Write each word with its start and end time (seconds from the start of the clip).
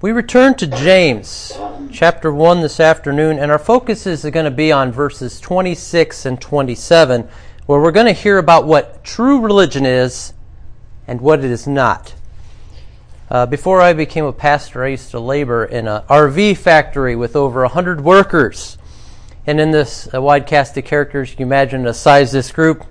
We 0.00 0.12
return 0.12 0.54
to 0.58 0.66
James 0.68 1.58
chapter 1.90 2.32
1 2.32 2.60
this 2.60 2.78
afternoon, 2.78 3.40
and 3.40 3.50
our 3.50 3.58
focus 3.58 4.06
is 4.06 4.22
going 4.22 4.44
to 4.44 4.50
be 4.52 4.70
on 4.70 4.92
verses 4.92 5.40
26 5.40 6.24
and 6.24 6.40
27, 6.40 7.28
where 7.66 7.80
we're 7.80 7.90
going 7.90 8.06
to 8.06 8.12
hear 8.12 8.38
about 8.38 8.64
what 8.64 9.02
true 9.02 9.40
religion 9.40 9.84
is 9.84 10.34
and 11.08 11.20
what 11.20 11.40
it 11.40 11.50
is 11.50 11.66
not. 11.66 12.14
Uh, 13.28 13.46
before 13.46 13.80
I 13.80 13.92
became 13.92 14.24
a 14.24 14.32
pastor, 14.32 14.84
I 14.84 14.90
used 14.90 15.10
to 15.10 15.18
labor 15.18 15.64
in 15.64 15.88
an 15.88 16.02
RV 16.02 16.58
factory 16.58 17.16
with 17.16 17.34
over 17.34 17.62
100 17.62 18.00
workers. 18.00 18.78
And 19.48 19.58
in 19.60 19.72
this 19.72 20.08
uh, 20.14 20.22
wide 20.22 20.46
cast 20.46 20.76
of 20.76 20.84
characters, 20.84 21.30
you 21.30 21.38
can 21.38 21.48
imagine 21.48 21.82
the 21.82 21.92
size 21.92 22.28
of 22.28 22.38
this 22.38 22.52
group. 22.52 22.86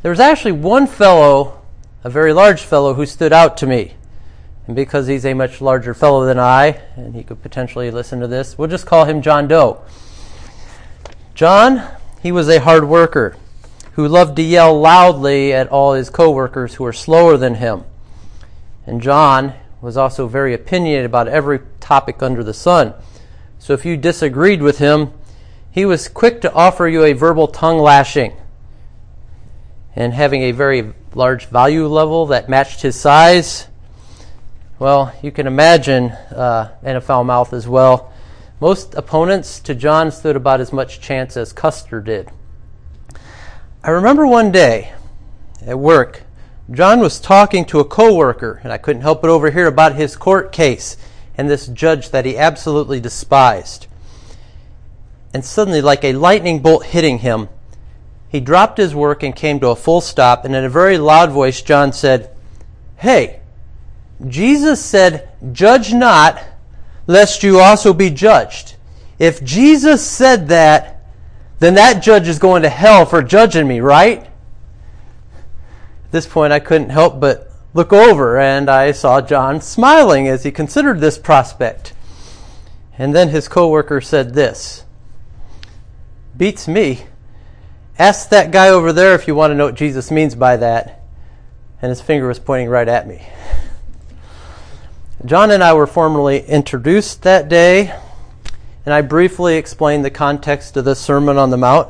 There 0.00 0.10
was 0.10 0.18
actually 0.18 0.52
one 0.52 0.86
fellow, 0.86 1.60
a 2.02 2.08
very 2.08 2.32
large 2.32 2.62
fellow, 2.62 2.94
who 2.94 3.04
stood 3.04 3.34
out 3.34 3.58
to 3.58 3.66
me. 3.66 3.96
And 4.66 4.76
because 4.76 5.06
he's 5.06 5.26
a 5.26 5.34
much 5.34 5.60
larger 5.60 5.94
fellow 5.94 6.24
than 6.24 6.38
I, 6.38 6.80
and 6.96 7.14
he 7.14 7.24
could 7.24 7.42
potentially 7.42 7.90
listen 7.90 8.20
to 8.20 8.28
this, 8.28 8.56
we'll 8.56 8.68
just 8.68 8.86
call 8.86 9.04
him 9.04 9.22
John 9.22 9.48
Doe. 9.48 9.82
John, 11.34 11.82
he 12.22 12.30
was 12.30 12.48
a 12.48 12.60
hard 12.60 12.84
worker 12.84 13.36
who 13.92 14.06
loved 14.06 14.36
to 14.36 14.42
yell 14.42 14.78
loudly 14.78 15.52
at 15.52 15.68
all 15.68 15.94
his 15.94 16.10
coworkers 16.10 16.74
who 16.74 16.84
were 16.84 16.92
slower 16.92 17.36
than 17.36 17.56
him. 17.56 17.84
And 18.86 19.00
John 19.00 19.54
was 19.80 19.96
also 19.96 20.28
very 20.28 20.54
opinionated 20.54 21.06
about 21.06 21.28
every 21.28 21.60
topic 21.80 22.22
under 22.22 22.44
the 22.44 22.54
sun. 22.54 22.94
So 23.58 23.72
if 23.72 23.84
you 23.84 23.96
disagreed 23.96 24.62
with 24.62 24.78
him, 24.78 25.12
he 25.70 25.84
was 25.84 26.08
quick 26.08 26.40
to 26.42 26.52
offer 26.52 26.86
you 26.86 27.04
a 27.04 27.12
verbal 27.12 27.48
tongue 27.48 27.78
lashing. 27.78 28.36
And 29.96 30.14
having 30.14 30.42
a 30.42 30.52
very 30.52 30.94
large 31.14 31.46
value 31.46 31.86
level 31.86 32.26
that 32.26 32.48
matched 32.48 32.82
his 32.82 32.98
size, 32.98 33.68
well, 34.82 35.14
you 35.22 35.30
can 35.30 35.46
imagine, 35.46 36.10
uh, 36.10 36.68
and 36.82 36.96
a 36.96 37.00
foul 37.00 37.22
mouth 37.22 37.52
as 37.52 37.68
well. 37.68 38.12
Most 38.58 38.94
opponents 38.94 39.60
to 39.60 39.76
John 39.76 40.10
stood 40.10 40.34
about 40.34 40.60
as 40.60 40.72
much 40.72 41.00
chance 41.00 41.36
as 41.36 41.52
Custer 41.52 42.00
did. 42.00 42.32
I 43.84 43.90
remember 43.90 44.26
one 44.26 44.50
day 44.50 44.92
at 45.64 45.78
work, 45.78 46.24
John 46.68 46.98
was 46.98 47.20
talking 47.20 47.64
to 47.66 47.78
a 47.78 47.84
coworker, 47.84 48.60
and 48.64 48.72
I 48.72 48.76
couldn't 48.76 49.02
help 49.02 49.22
but 49.22 49.30
overhear 49.30 49.68
about 49.68 49.94
his 49.94 50.16
court 50.16 50.50
case 50.50 50.96
and 51.38 51.48
this 51.48 51.68
judge 51.68 52.10
that 52.10 52.26
he 52.26 52.36
absolutely 52.36 52.98
despised. 52.98 53.86
And 55.32 55.44
suddenly, 55.44 55.80
like 55.80 56.02
a 56.02 56.14
lightning 56.14 56.58
bolt 56.58 56.86
hitting 56.86 57.18
him, 57.18 57.50
he 58.28 58.40
dropped 58.40 58.78
his 58.78 58.96
work 58.96 59.22
and 59.22 59.36
came 59.36 59.60
to 59.60 59.68
a 59.68 59.76
full 59.76 60.00
stop, 60.00 60.44
and 60.44 60.56
in 60.56 60.64
a 60.64 60.68
very 60.68 60.98
loud 60.98 61.30
voice, 61.30 61.62
John 61.62 61.92
said, 61.92 62.36
Hey, 62.96 63.41
Jesus 64.28 64.84
said, 64.84 65.28
Judge 65.52 65.92
not, 65.92 66.42
lest 67.06 67.42
you 67.42 67.58
also 67.58 67.92
be 67.92 68.10
judged. 68.10 68.76
If 69.18 69.42
Jesus 69.44 70.04
said 70.04 70.48
that, 70.48 71.04
then 71.58 71.74
that 71.74 72.02
judge 72.02 72.28
is 72.28 72.38
going 72.38 72.62
to 72.62 72.68
hell 72.68 73.06
for 73.06 73.22
judging 73.22 73.68
me, 73.68 73.80
right? 73.80 74.24
At 74.24 76.10
this 76.10 76.26
point, 76.26 76.52
I 76.52 76.60
couldn't 76.60 76.90
help 76.90 77.20
but 77.20 77.50
look 77.74 77.92
over, 77.92 78.38
and 78.38 78.68
I 78.68 78.92
saw 78.92 79.20
John 79.20 79.60
smiling 79.60 80.28
as 80.28 80.42
he 80.42 80.50
considered 80.50 81.00
this 81.00 81.18
prospect. 81.18 81.92
And 82.98 83.14
then 83.14 83.28
his 83.28 83.48
coworker 83.48 84.00
said 84.00 84.34
this 84.34 84.84
Beats 86.36 86.68
me. 86.68 87.04
Ask 87.98 88.30
that 88.30 88.50
guy 88.50 88.68
over 88.68 88.92
there 88.92 89.14
if 89.14 89.28
you 89.28 89.34
want 89.34 89.50
to 89.50 89.54
know 89.54 89.66
what 89.66 89.74
Jesus 89.74 90.10
means 90.10 90.34
by 90.34 90.56
that. 90.56 91.02
And 91.80 91.90
his 91.90 92.00
finger 92.00 92.26
was 92.26 92.38
pointing 92.38 92.68
right 92.68 92.88
at 92.88 93.06
me. 93.06 93.22
John 95.24 95.52
and 95.52 95.62
I 95.62 95.72
were 95.72 95.86
formally 95.86 96.40
introduced 96.46 97.22
that 97.22 97.48
day, 97.48 97.94
and 98.84 98.92
I 98.92 99.02
briefly 99.02 99.56
explained 99.56 100.04
the 100.04 100.10
context 100.10 100.76
of 100.76 100.84
the 100.84 100.96
Sermon 100.96 101.38
on 101.38 101.50
the 101.50 101.56
Mount. 101.56 101.88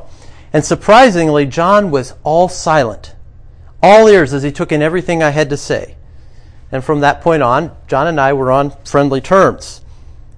And 0.53 0.63
surprisingly, 0.63 1.47
John 1.47 1.89
was 1.89 2.13
all 2.23 2.47
silent, 2.47 3.15
all 3.81 4.07
ears 4.07 4.35
as 4.35 4.43
he 4.43 4.51
took 4.51 4.71
in 4.71 4.83
everything 4.83 5.23
I 5.23 5.31
had 5.31 5.49
to 5.49 5.57
say. 5.57 5.95
And 6.71 6.83
from 6.83 6.99
that 6.99 7.21
point 7.21 7.41
on, 7.41 7.75
John 7.87 8.05
and 8.05 8.21
I 8.21 8.33
were 8.33 8.51
on 8.51 8.69
friendly 8.85 9.19
terms. 9.19 9.81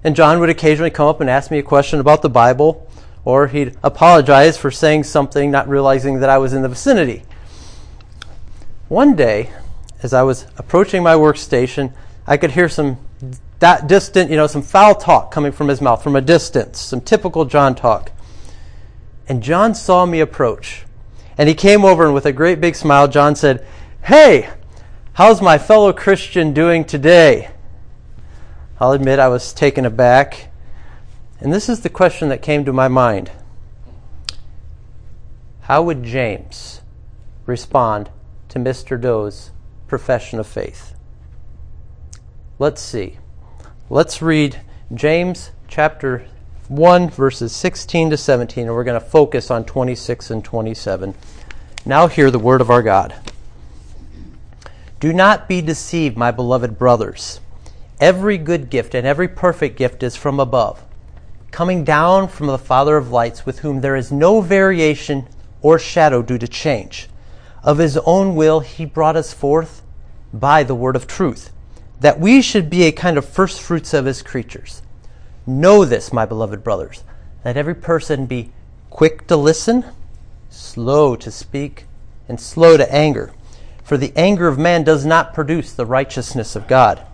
And 0.02 0.16
John 0.16 0.40
would 0.40 0.48
occasionally 0.48 0.90
come 0.90 1.08
up 1.08 1.20
and 1.20 1.28
ask 1.28 1.50
me 1.50 1.58
a 1.58 1.62
question 1.62 2.00
about 2.00 2.22
the 2.22 2.30
Bible, 2.30 2.90
or 3.26 3.48
he'd 3.48 3.76
apologize 3.82 4.56
for 4.56 4.70
saying 4.70 5.04
something, 5.04 5.50
not 5.50 5.68
realizing 5.68 6.20
that 6.20 6.30
I 6.30 6.38
was 6.38 6.54
in 6.54 6.62
the 6.62 6.68
vicinity. 6.70 7.24
One 8.88 9.14
day, 9.14 9.50
as 10.02 10.14
I 10.14 10.22
was 10.22 10.46
approaching 10.56 11.02
my 11.02 11.14
workstation, 11.14 11.92
I 12.26 12.36
could 12.36 12.52
hear 12.52 12.68
some 12.68 12.98
that 13.58 13.86
distant, 13.86 14.30
you 14.30 14.36
know, 14.36 14.46
some 14.46 14.62
foul 14.62 14.94
talk 14.94 15.30
coming 15.30 15.52
from 15.52 15.68
his 15.68 15.80
mouth 15.80 16.02
from 16.02 16.16
a 16.16 16.20
distance, 16.20 16.78
some 16.78 17.00
typical 17.00 17.44
John 17.46 17.74
talk. 17.74 18.12
And 19.28 19.42
John 19.42 19.74
saw 19.74 20.04
me 20.04 20.20
approach. 20.20 20.84
And 21.38 21.48
he 21.48 21.54
came 21.54 21.84
over 21.84 22.04
and 22.04 22.14
with 22.14 22.26
a 22.26 22.32
great 22.32 22.60
big 22.60 22.74
smile, 22.74 23.08
John 23.08 23.34
said, 23.34 23.66
Hey, 24.02 24.50
how's 25.14 25.42
my 25.42 25.58
fellow 25.58 25.92
Christian 25.92 26.52
doing 26.52 26.84
today? 26.84 27.50
I'll 28.78 28.92
admit 28.92 29.18
I 29.18 29.28
was 29.28 29.52
taken 29.52 29.84
aback. 29.86 30.50
And 31.40 31.52
this 31.52 31.68
is 31.68 31.80
the 31.80 31.88
question 31.88 32.28
that 32.28 32.42
came 32.42 32.64
to 32.64 32.72
my 32.72 32.88
mind 32.88 33.30
How 35.62 35.82
would 35.82 36.02
James 36.02 36.82
respond 37.46 38.10
to 38.50 38.58
Mr. 38.58 39.00
Doe's 39.00 39.50
profession 39.88 40.38
of 40.38 40.46
faith? 40.46 40.95
Let's 42.58 42.80
see. 42.80 43.18
Let's 43.90 44.22
read 44.22 44.62
James 44.94 45.50
chapter 45.68 46.26
1, 46.68 47.10
verses 47.10 47.54
16 47.54 48.08
to 48.08 48.16
17, 48.16 48.64
and 48.64 48.74
we're 48.74 48.82
going 48.82 48.98
to 48.98 49.06
focus 49.06 49.50
on 49.50 49.66
26 49.66 50.30
and 50.30 50.42
27. 50.42 51.14
Now, 51.84 52.06
hear 52.06 52.30
the 52.30 52.38
word 52.38 52.62
of 52.62 52.70
our 52.70 52.82
God. 52.82 53.14
Do 55.00 55.12
not 55.12 55.50
be 55.50 55.60
deceived, 55.60 56.16
my 56.16 56.30
beloved 56.30 56.78
brothers. 56.78 57.40
Every 58.00 58.38
good 58.38 58.70
gift 58.70 58.94
and 58.94 59.06
every 59.06 59.28
perfect 59.28 59.76
gift 59.76 60.02
is 60.02 60.16
from 60.16 60.40
above, 60.40 60.82
coming 61.50 61.84
down 61.84 62.26
from 62.26 62.46
the 62.46 62.56
Father 62.56 62.96
of 62.96 63.12
lights, 63.12 63.44
with 63.44 63.58
whom 63.58 63.82
there 63.82 63.96
is 63.96 64.10
no 64.10 64.40
variation 64.40 65.28
or 65.60 65.78
shadow 65.78 66.22
due 66.22 66.38
to 66.38 66.48
change. 66.48 67.10
Of 67.62 67.76
his 67.76 67.98
own 67.98 68.34
will, 68.34 68.60
he 68.60 68.86
brought 68.86 69.14
us 69.14 69.34
forth 69.34 69.82
by 70.32 70.62
the 70.62 70.74
word 70.74 70.96
of 70.96 71.06
truth 71.06 71.52
that 72.00 72.20
we 72.20 72.42
should 72.42 72.68
be 72.68 72.84
a 72.84 72.92
kind 72.92 73.16
of 73.16 73.28
first 73.28 73.60
fruits 73.60 73.94
of 73.94 74.04
his 74.04 74.22
creatures. 74.22 74.82
Know 75.46 75.84
this, 75.84 76.12
my 76.12 76.26
beloved 76.26 76.62
brothers, 76.62 77.04
that 77.42 77.56
every 77.56 77.74
person 77.74 78.26
be 78.26 78.52
quick 78.90 79.26
to 79.28 79.36
listen, 79.36 79.84
slow 80.50 81.16
to 81.16 81.30
speak, 81.30 81.84
and 82.28 82.40
slow 82.40 82.76
to 82.76 82.94
anger. 82.94 83.32
For 83.84 83.96
the 83.96 84.12
anger 84.16 84.48
of 84.48 84.58
man 84.58 84.82
does 84.82 85.06
not 85.06 85.32
produce 85.32 85.72
the 85.72 85.86
righteousness 85.86 86.56
of 86.56 86.66
God. 86.66 87.06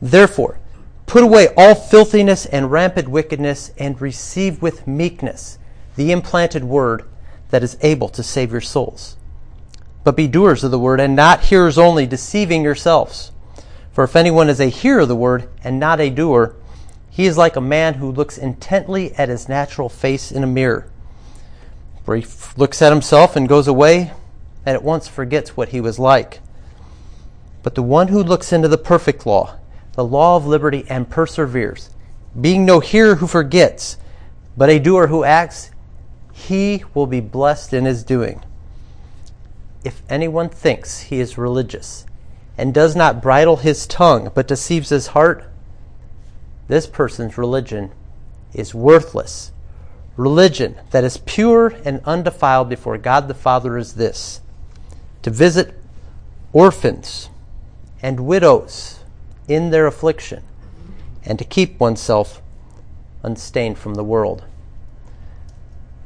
Therefore, 0.00 0.58
put 1.06 1.22
away 1.22 1.48
all 1.56 1.74
filthiness 1.74 2.46
and 2.46 2.70
rampant 2.70 3.08
wickedness, 3.08 3.72
and 3.76 4.00
receive 4.00 4.62
with 4.62 4.86
meekness 4.86 5.58
the 5.96 6.12
implanted 6.12 6.64
word 6.64 7.04
that 7.50 7.62
is 7.62 7.76
able 7.82 8.08
to 8.10 8.22
save 8.22 8.52
your 8.52 8.60
souls. 8.60 9.16
But 10.04 10.16
be 10.16 10.28
doers 10.28 10.64
of 10.64 10.70
the 10.70 10.78
word, 10.78 11.00
and 11.00 11.14
not 11.14 11.44
hearers 11.44 11.76
only, 11.76 12.06
deceiving 12.06 12.62
yourselves. 12.62 13.32
For 13.98 14.04
if 14.04 14.14
anyone 14.14 14.48
is 14.48 14.60
a 14.60 14.66
hearer 14.66 15.00
of 15.00 15.08
the 15.08 15.16
word 15.16 15.48
and 15.64 15.80
not 15.80 15.98
a 16.00 16.08
doer, 16.08 16.54
he 17.10 17.26
is 17.26 17.36
like 17.36 17.56
a 17.56 17.60
man 17.60 17.94
who 17.94 18.12
looks 18.12 18.38
intently 18.38 19.12
at 19.16 19.28
his 19.28 19.48
natural 19.48 19.88
face 19.88 20.30
in 20.30 20.44
a 20.44 20.46
mirror. 20.46 20.88
For 22.04 22.14
he 22.14 22.24
looks 22.56 22.80
at 22.80 22.92
himself 22.92 23.34
and 23.34 23.48
goes 23.48 23.66
away 23.66 24.12
and 24.64 24.76
at 24.76 24.84
once 24.84 25.08
forgets 25.08 25.56
what 25.56 25.70
he 25.70 25.80
was 25.80 25.98
like. 25.98 26.38
But 27.64 27.74
the 27.74 27.82
one 27.82 28.06
who 28.06 28.22
looks 28.22 28.52
into 28.52 28.68
the 28.68 28.78
perfect 28.78 29.26
law, 29.26 29.56
the 29.94 30.04
law 30.04 30.36
of 30.36 30.46
liberty, 30.46 30.86
and 30.88 31.10
perseveres, 31.10 31.90
being 32.40 32.64
no 32.64 32.78
hearer 32.78 33.16
who 33.16 33.26
forgets, 33.26 33.96
but 34.56 34.70
a 34.70 34.78
doer 34.78 35.08
who 35.08 35.24
acts, 35.24 35.72
he 36.32 36.84
will 36.94 37.08
be 37.08 37.18
blessed 37.18 37.72
in 37.72 37.84
his 37.84 38.04
doing. 38.04 38.44
If 39.82 40.02
anyone 40.08 40.50
thinks 40.50 41.00
he 41.00 41.18
is 41.18 41.36
religious 41.36 42.04
and 42.58 42.74
does 42.74 42.96
not 42.96 43.22
bridle 43.22 43.56
his 43.56 43.86
tongue, 43.86 44.30
but 44.34 44.48
deceives 44.48 44.88
his 44.88 45.08
heart, 45.08 45.44
this 46.66 46.86
person's 46.86 47.38
religion 47.38 47.92
is 48.52 48.74
worthless. 48.74 49.52
Religion 50.16 50.74
that 50.90 51.04
is 51.04 51.18
pure 51.18 51.68
and 51.84 52.00
undefiled 52.04 52.68
before 52.68 52.98
God 52.98 53.28
the 53.28 53.34
Father 53.34 53.78
is 53.78 53.94
this 53.94 54.40
to 55.22 55.30
visit 55.30 55.74
orphans 56.52 57.30
and 58.02 58.20
widows 58.20 59.00
in 59.46 59.70
their 59.70 59.86
affliction, 59.86 60.42
and 61.24 61.38
to 61.38 61.44
keep 61.44 61.78
oneself 61.80 62.42
unstained 63.22 63.78
from 63.78 63.94
the 63.94 64.04
world. 64.04 64.44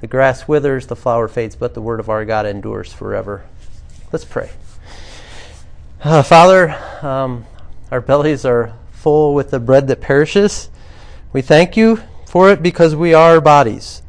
The 0.01 0.07
grass 0.07 0.47
withers, 0.47 0.87
the 0.87 0.97
flower 0.97 1.29
fades, 1.29 1.57
but 1.57 1.75
the 1.75 1.83
word 1.83 2.01
of 2.01 2.09
our 2.09 2.25
God 2.25 2.47
endures 2.47 2.93
forever. 2.93 3.45
Let's 4.13 4.25
pray. 4.25 4.51
Uh, 6.05 6.21
Father, 6.21 6.77
um, 7.03 7.47
our 7.93 8.01
bellies 8.01 8.45
are 8.45 8.73
full 8.91 9.35
with 9.35 9.53
the 9.53 9.61
bread 9.61 9.87
that 9.87 10.01
perishes. 10.01 10.69
We 11.33 11.43
thank 11.43 11.77
you 11.77 12.01
for 12.27 12.51
it 12.51 12.61
because 12.61 12.97
we 12.97 13.15
are 13.15 13.41
bodies. 13.41 14.03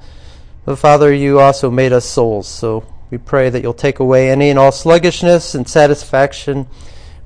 But 0.65 0.77
Father, 0.77 1.13
you 1.13 1.39
also 1.39 1.69
made 1.69 1.93
us 1.93 2.03
souls. 2.03 2.47
So 2.47 2.83
we 3.11 3.19
pray 3.19 3.51
that 3.51 3.61
you'll 3.61 3.75
take 3.75 3.99
away 3.99 4.31
any 4.31 4.49
and 4.49 4.57
all 4.57 4.71
sluggishness 4.71 5.53
and 5.53 5.69
satisfaction 5.69 6.65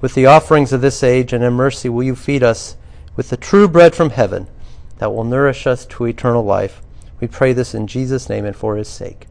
with 0.01 0.15
the 0.15 0.25
offerings 0.25 0.73
of 0.73 0.81
this 0.81 1.01
age, 1.01 1.31
and 1.31 1.45
in 1.45 1.53
mercy 1.53 1.87
will 1.87 2.03
you 2.03 2.13
feed 2.13 2.43
us 2.43 2.75
with 3.15 3.29
the 3.29 3.37
true 3.37 3.69
bread 3.69 3.95
from 3.95 4.09
heaven 4.09 4.47
that 4.97 5.13
will 5.13 5.23
nourish 5.23 5.65
us 5.65 5.85
to 5.85 6.03
eternal 6.03 6.43
life. 6.43 6.81
We 7.21 7.27
pray 7.27 7.53
this 7.53 7.73
in 7.73 7.87
Jesus' 7.87 8.27
name 8.27 8.43
and 8.43 8.55
for 8.55 8.75
his 8.75 8.89
sake. 8.89 9.27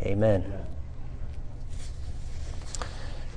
Amen. 0.00 0.71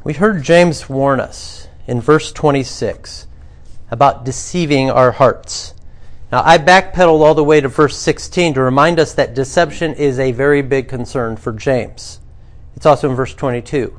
We 0.05 0.13
heard 0.13 0.43
James 0.43 0.87
warn 0.87 1.19
us 1.19 1.67
in 1.87 1.99
verse 1.99 2.31
26 2.31 3.25
about 3.89 4.23
deceiving 4.23 4.91
our 4.91 5.11
hearts. 5.11 5.73
Now, 6.31 6.43
I 6.45 6.59
backpedaled 6.59 7.21
all 7.21 7.33
the 7.33 7.43
way 7.43 7.59
to 7.59 7.67
verse 7.67 7.97
16 7.97 8.53
to 8.53 8.61
remind 8.61 8.99
us 8.99 9.15
that 9.15 9.33
deception 9.33 9.95
is 9.95 10.19
a 10.19 10.31
very 10.31 10.61
big 10.61 10.87
concern 10.87 11.37
for 11.37 11.51
James. 11.51 12.19
It's 12.75 12.85
also 12.85 13.09
in 13.09 13.15
verse 13.15 13.33
22. 13.33 13.97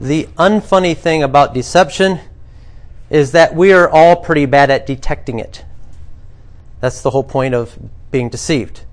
The 0.00 0.24
unfunny 0.38 0.96
thing 0.96 1.22
about 1.22 1.52
deception 1.52 2.20
is 3.10 3.32
that 3.32 3.54
we 3.54 3.74
are 3.74 3.90
all 3.90 4.16
pretty 4.16 4.46
bad 4.46 4.70
at 4.70 4.86
detecting 4.86 5.38
it. 5.38 5.66
That's 6.80 7.02
the 7.02 7.10
whole 7.10 7.24
point 7.24 7.54
of 7.54 7.78
being 8.10 8.30
deceived. 8.30 8.86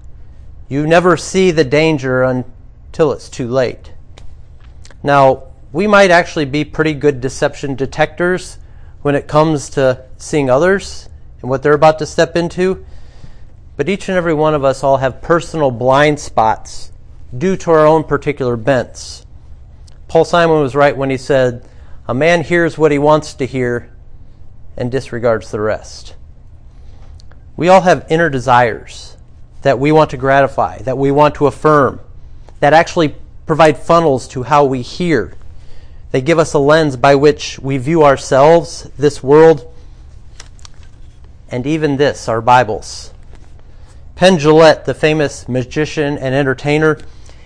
You 0.68 0.86
never 0.86 1.16
see 1.16 1.52
the 1.52 1.64
danger 1.64 2.22
until 2.24 3.14
it's 3.14 3.30
too 3.30 3.48
late. 3.48 3.94
Now, 5.02 5.49
we 5.72 5.86
might 5.86 6.12
actually 6.12 6.46
be 6.46 6.66
pretty 6.66 6.94
good 6.94 7.22
deception 7.22 7.76
detectors 7.76 8.58
when 9.02 9.16
it 9.16 9.28
comes 9.28 9.70
to 9.70 10.04
seeing 10.18 10.50
others 10.50 11.08
and 11.42 11.50
what 11.50 11.62
they're 11.62 11.74
about 11.74 12.00
to 12.00 12.06
step 12.06 12.36
into. 12.36 12.86
But 13.78 13.88
each 13.88 14.10
and 14.10 14.18
every 14.18 14.34
one 14.34 14.56
of 14.56 14.64
us 14.64 14.84
all 14.84 14.98
have 14.98 15.22
personal 15.22 15.72
blind 15.72 16.20
spots 16.20 16.92
due 17.38 17.56
to 17.58 17.72
our 17.72 17.86
own 17.86 18.04
particular 18.04 18.58
bents. 18.58 19.26
Paul 20.08 20.26
Simon 20.26 20.60
was 20.60 20.76
right 20.76 20.98
when 20.98 21.12
he 21.12 21.18
said, 21.18 21.64
A 22.08 22.14
man 22.14 22.44
hears 22.44 22.78
what 22.78 22.92
he 22.92 22.98
wants 22.98 23.36
to 23.36 23.46
hear 23.46 23.92
and 24.76 24.92
disregards 24.92 25.52
the 25.52 25.62
rest. 25.62 26.16
We 27.56 27.70
all 27.70 27.82
have 27.82 28.08
inner 28.10 28.30
desires 28.30 29.18
that 29.62 29.78
we 29.78 29.92
want 29.92 30.10
to 30.12 30.18
gratify, 30.18 30.80
that 30.80 30.98
we 30.98 31.12
want 31.12 31.36
to 31.36 31.48
affirm, 31.48 32.00
that 32.60 32.74
actually 32.74 33.16
provide 33.46 33.78
funnels 33.78 34.28
to 34.30 34.44
how 34.44 34.66
we 34.66 34.82
hear 34.82 35.34
they 36.12 36.22
give 36.22 36.40
us 36.40 36.54
a 36.54 36.60
lens 36.60 36.96
by 36.96 37.16
which 37.16 37.60
we 37.60 37.78
view 37.78 38.04
ourselves, 38.04 38.90
this 38.98 39.22
world, 39.22 39.72
and 41.50 41.66
even 41.68 41.98
this, 41.98 42.28
our 42.28 42.42
Bibles. 42.42 43.14
Penn 44.16 44.38
Jillette, 44.38 44.86
the 44.86 44.94
famous 44.94 45.48
magician 45.48 46.18
and 46.18 46.36
entertainer, 46.36 47.00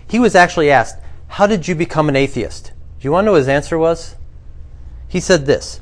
he 0.08 0.20
was 0.20 0.36
actually 0.36 0.72
asked, 0.72 0.98
How 1.28 1.46
did 1.46 1.68
you 1.68 1.76
become 1.76 2.10
an 2.10 2.16
atheist? 2.16 2.72
Do 3.00 3.08
you 3.08 3.12
want 3.12 3.24
to 3.24 3.26
know 3.28 3.32
what 3.34 3.40
his 3.40 3.48
answer 3.48 3.78
was? 3.78 4.16
He 5.08 5.20
said 5.20 5.46
this 5.46 5.80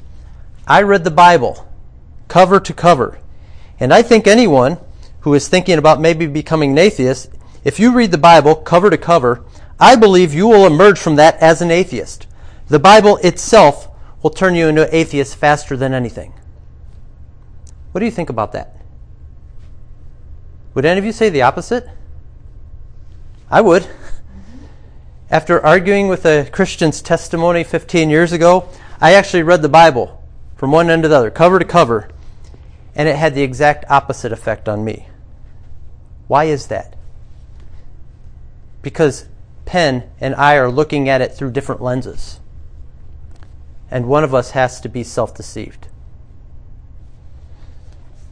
I 0.67 0.81
read 0.81 1.03
the 1.03 1.11
Bible 1.11 1.67
cover 2.27 2.59
to 2.59 2.73
cover, 2.73 3.19
and 3.79 3.93
I 3.93 4.01
think 4.01 4.25
anyone 4.25 4.77
who 5.21 5.33
is 5.33 5.47
thinking 5.47 5.77
about 5.77 6.01
maybe 6.01 6.27
becoming 6.27 6.71
an 6.71 6.77
atheist, 6.77 7.29
if 7.63 7.79
you 7.79 7.93
read 7.93 8.11
the 8.11 8.17
Bible 8.17 8.55
cover 8.55 8.89
to 8.89 8.97
cover, 8.97 9.43
I 9.79 9.95
believe 9.95 10.33
you 10.33 10.47
will 10.47 10.65
emerge 10.65 10.99
from 10.99 11.15
that 11.17 11.35
as 11.37 11.61
an 11.61 11.71
atheist. 11.71 12.27
The 12.71 12.79
Bible 12.79 13.17
itself 13.17 13.89
will 14.23 14.29
turn 14.29 14.55
you 14.55 14.69
into 14.69 14.83
an 14.83 14.89
atheist 14.93 15.35
faster 15.35 15.75
than 15.75 15.93
anything. 15.93 16.31
What 17.91 17.99
do 17.99 18.05
you 18.05 18.11
think 18.11 18.29
about 18.29 18.53
that? 18.53 18.77
Would 20.73 20.85
any 20.85 20.97
of 20.97 21.03
you 21.03 21.11
say 21.11 21.27
the 21.27 21.41
opposite? 21.41 21.85
I 23.49 23.59
would. 23.59 23.89
After 25.29 25.59
arguing 25.59 26.07
with 26.07 26.25
a 26.25 26.49
Christian's 26.49 27.01
testimony 27.01 27.65
15 27.65 28.09
years 28.09 28.31
ago, 28.31 28.69
I 29.01 29.15
actually 29.15 29.43
read 29.43 29.63
the 29.63 29.67
Bible 29.67 30.23
from 30.55 30.71
one 30.71 30.89
end 30.89 31.03
to 31.03 31.09
the 31.09 31.17
other, 31.17 31.29
cover 31.29 31.59
to 31.59 31.65
cover, 31.65 32.07
and 32.95 33.09
it 33.09 33.17
had 33.17 33.35
the 33.35 33.43
exact 33.43 33.83
opposite 33.89 34.31
effect 34.31 34.69
on 34.69 34.85
me. 34.85 35.09
Why 36.29 36.45
is 36.45 36.67
that? 36.67 36.95
Because 38.81 39.27
Penn 39.65 40.09
and 40.21 40.33
I 40.35 40.55
are 40.55 40.71
looking 40.71 41.09
at 41.09 41.19
it 41.19 41.33
through 41.33 41.51
different 41.51 41.81
lenses 41.81 42.39
and 43.91 44.07
one 44.07 44.23
of 44.23 44.33
us 44.33 44.51
has 44.51 44.79
to 44.81 44.89
be 44.89 45.03
self 45.03 45.35
deceived. 45.35 45.87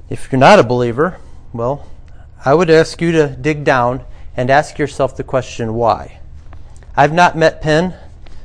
If 0.09 0.31
you're 0.31 0.39
not 0.39 0.57
a 0.57 0.63
believer, 0.63 1.19
well, 1.53 1.85
I 2.43 2.53
would 2.53 2.69
ask 2.69 3.01
you 3.01 3.11
to 3.11 3.27
dig 3.27 3.65
down 3.65 4.05
and 4.35 4.49
ask 4.49 4.79
yourself 4.79 5.15
the 5.17 5.23
question 5.23 5.73
why. 5.73 6.19
I've 6.95 7.13
not 7.13 7.37
met 7.37 7.61
Penn, 7.61 7.93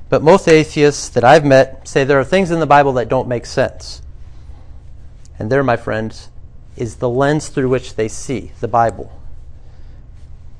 but 0.08 0.22
most 0.22 0.48
atheists 0.48 1.08
that 1.10 1.24
I've 1.24 1.44
met 1.44 1.86
say 1.88 2.04
there 2.04 2.20
are 2.20 2.24
things 2.24 2.50
in 2.50 2.60
the 2.60 2.66
Bible 2.66 2.92
that 2.94 3.08
don't 3.08 3.28
make 3.28 3.46
sense. 3.46 4.02
And 5.38 5.50
there, 5.50 5.62
my 5.62 5.76
friends, 5.76 6.28
is 6.76 6.96
the 6.96 7.08
lens 7.08 7.48
through 7.48 7.68
which 7.68 7.94
they 7.94 8.08
see 8.08 8.52
the 8.60 8.68
Bible. 8.68 9.20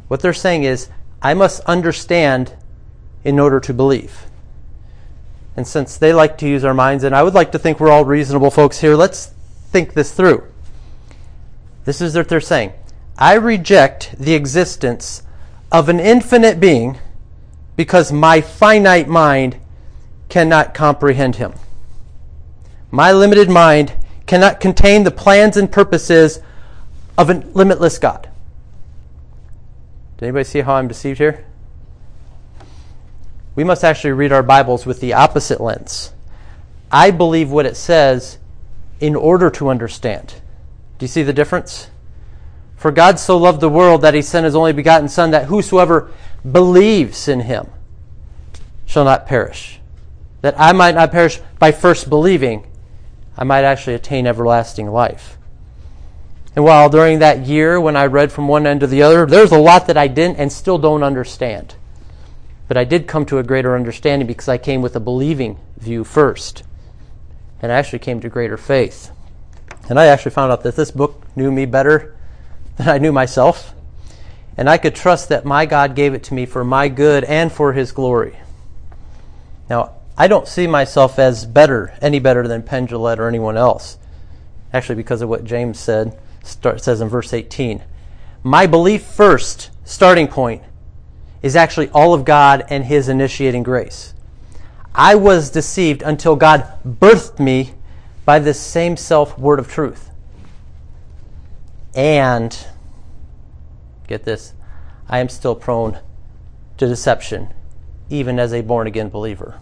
What 0.09 0.21
they're 0.21 0.33
saying 0.33 0.65
is, 0.65 0.89
I 1.21 1.35
must 1.35 1.61
understand 1.65 2.55
in 3.25 3.39
order 3.39 3.59
to 3.61 3.75
believe. 3.75 4.27
And 5.57 5.67
since 5.67 5.97
they 5.97 6.13
like 6.13 6.39
to 6.39 6.49
use 6.49 6.65
our 6.65 6.75
minds, 6.75 7.05
and 7.05 7.15
I 7.15 7.23
would 7.23 7.35
like 7.35 7.53
to 7.53 7.59
think 7.59 7.79
we're 7.79 7.91
all 7.91 8.05
reasonable 8.05 8.51
folks 8.51 8.81
here, 8.81 8.97
let's 8.97 9.27
think 9.71 9.95
this 9.95 10.13
through. 10.13 10.45
This 11.85 12.01
is 12.01 12.17
what 12.17 12.29
they're 12.29 12.41
saying 12.41 12.73
I 13.19 13.35
reject 13.35 14.15
the 14.19 14.35
existence 14.35 15.23
of 15.71 15.89
an 15.89 16.01
infinite 16.01 16.59
being 16.59 16.99
because 17.77 18.13
my 18.13 18.41
finite 18.41 19.09
mind 19.09 19.57
cannot 20.29 20.75
comprehend 20.75 21.37
him. 21.37 21.53
My 22.91 23.13
limited 23.13 23.51
mind 23.51 23.93
cannot 24.27 24.61
contain 24.61 25.05
the 25.05 25.11
plans 25.11 25.57
and 25.57 25.71
purposes 25.71 26.41
of 27.19 27.31
a 27.31 27.35
limitless 27.35 27.99
God. 27.99 28.29
Did 30.17 30.27
anybody 30.27 30.45
see 30.45 30.61
how 30.61 30.75
I'm 30.75 30.89
deceived 30.89 31.19
here? 31.19 31.45
We 33.57 33.65
must 33.65 33.85
actually 33.85 34.13
read 34.13 34.33
our 34.33 34.43
Bibles 34.43 34.85
with 34.85 35.01
the 35.01 35.13
opposite 35.13 35.61
lens. 35.61 36.13
I 36.91 37.11
believe 37.11 37.51
what 37.51 37.67
it 37.67 37.77
says 37.77 38.39
in 39.01 39.15
order 39.15 39.51
to 39.51 39.69
understand. 39.69 40.35
Do 40.99 41.05
you 41.05 41.09
see 41.09 41.23
the 41.23 41.33
difference? 41.33 41.91
For 42.77 42.91
God 42.91 43.19
so 43.19 43.37
loved 43.37 43.61
the 43.61 43.69
world 43.69 44.03
that 44.03 44.15
he 44.15 44.23
sent 44.23 44.45
his 44.45 44.57
only 44.57 44.73
begotten 44.73 45.09
Son, 45.09 45.31
that 45.31 45.47
whosoever 45.47 46.11
believes 46.51 47.29
in 47.29 47.41
him 47.41 47.69
shall 48.87 49.05
not 49.05 49.27
perish. 49.27 49.81
That 50.43 50.55
I 50.59 50.73
might 50.73 50.95
not 50.95 51.11
perish 51.11 51.41
by 51.59 51.73
first 51.73 52.11
believing, 52.11 52.67
I 53.37 53.45
might 53.45 53.65
actually 53.65 53.95
attain 53.95 54.27
everlasting 54.27 54.91
life. 54.91 55.39
And 56.55 56.65
while 56.65 56.89
during 56.89 57.21
that 57.21 57.47
year 57.47 57.81
when 57.81 57.97
I 57.97 58.07
read 58.07 58.31
from 58.31 58.47
one 58.47 58.67
end 58.67 58.81
to 58.81 58.87
the 58.87 59.03
other, 59.03 59.27
there's 59.27 59.51
a 59.51 59.59
lot 59.59 59.87
that 59.87 59.97
I 59.97 60.07
didn't 60.07 60.39
and 60.39 60.53
still 60.53 60.79
don't 60.79 61.03
understand. 61.03 61.75
But 62.67 62.77
I 62.77 62.85
did 62.85 63.07
come 63.07 63.27
to 63.27 63.39
a 63.39 63.43
greater 63.43 63.77
understanding 63.77 64.27
because 64.27 64.49
I 64.49 64.59
came 64.59 64.83
with 64.83 64.97
a 64.97 65.01
believing 65.01 65.59
view 65.77 66.05
first. 66.05 66.63
And 67.61 67.71
I 67.71 67.77
actually 67.77 67.99
came 67.99 68.21
to 68.21 68.29
greater 68.29 68.57
faith. 68.57 69.11
And 69.89 69.99
I 69.99 70.07
actually 70.07 70.33
found 70.33 70.51
out 70.51 70.63
that 70.63 70.77
this 70.77 70.91
book 70.91 71.23
knew 71.37 71.53
me 71.53 71.67
better 71.67 72.17
than 72.77 72.89
I 72.89 72.99
knew 72.99 73.13
myself. 73.13 73.75
And 74.57 74.71
I 74.71 74.79
could 74.79 74.95
trust 74.95 75.29
that 75.29 75.45
my 75.45 75.67
God 75.67 75.95
gave 75.95 76.15
it 76.15 76.23
to 76.25 76.35
me 76.35 76.47
for 76.47 76.65
my 76.65 76.89
good 76.89 77.25
and 77.25 77.53
for 77.53 77.73
his 77.73 77.93
glory. 77.93 78.39
Now, 79.69 79.97
I 80.17 80.29
don't 80.29 80.47
see 80.47 80.67
myself 80.67 81.19
as 81.19 81.45
better, 81.45 81.93
any 82.01 82.21
better 82.21 82.47
than 82.47 82.63
Penn 82.63 82.87
Jillette 82.87 83.19
or 83.19 83.29
anyone 83.29 83.57
else. 83.57 83.99
Actually, 84.73 84.97
because 84.97 85.23
of 85.23 85.29
what 85.29 85.45
James 85.45 85.79
said, 85.79 86.19
start, 86.43 86.83
says 86.83 87.01
in 87.01 87.09
verse 87.09 87.33
18. 87.33 87.83
My 88.43 88.67
belief 88.67 89.03
first, 89.03 89.71
starting 89.85 90.29
point, 90.29 90.63
is 91.45 91.57
actually 91.57 91.91
all 91.91 92.15
of 92.15 92.25
God 92.25 92.65
and 92.71 92.87
His 92.87 93.11
initiating 93.11 93.65
grace. 93.65 94.15
I 94.95 95.15
was 95.15 95.51
deceived 95.51 96.01
until 96.01 96.37
God 96.37 96.67
birthed 96.87 97.39
me 97.39 97.75
by 98.25 98.39
this 98.39 98.59
same 98.59 98.97
self 98.97 99.39
word 99.39 99.59
of 99.59 99.71
truth. 99.71 100.09
And, 101.95 102.57
get 104.09 104.25
this, 104.25 104.55
I 105.07 105.19
am 105.19 105.29
still 105.29 105.55
prone 105.55 105.99
to 106.79 106.87
deception, 106.87 107.53
even 108.09 108.39
as 108.39 108.55
a 108.55 108.63
born 108.63 108.87
again 108.87 109.11
believer. 109.11 109.61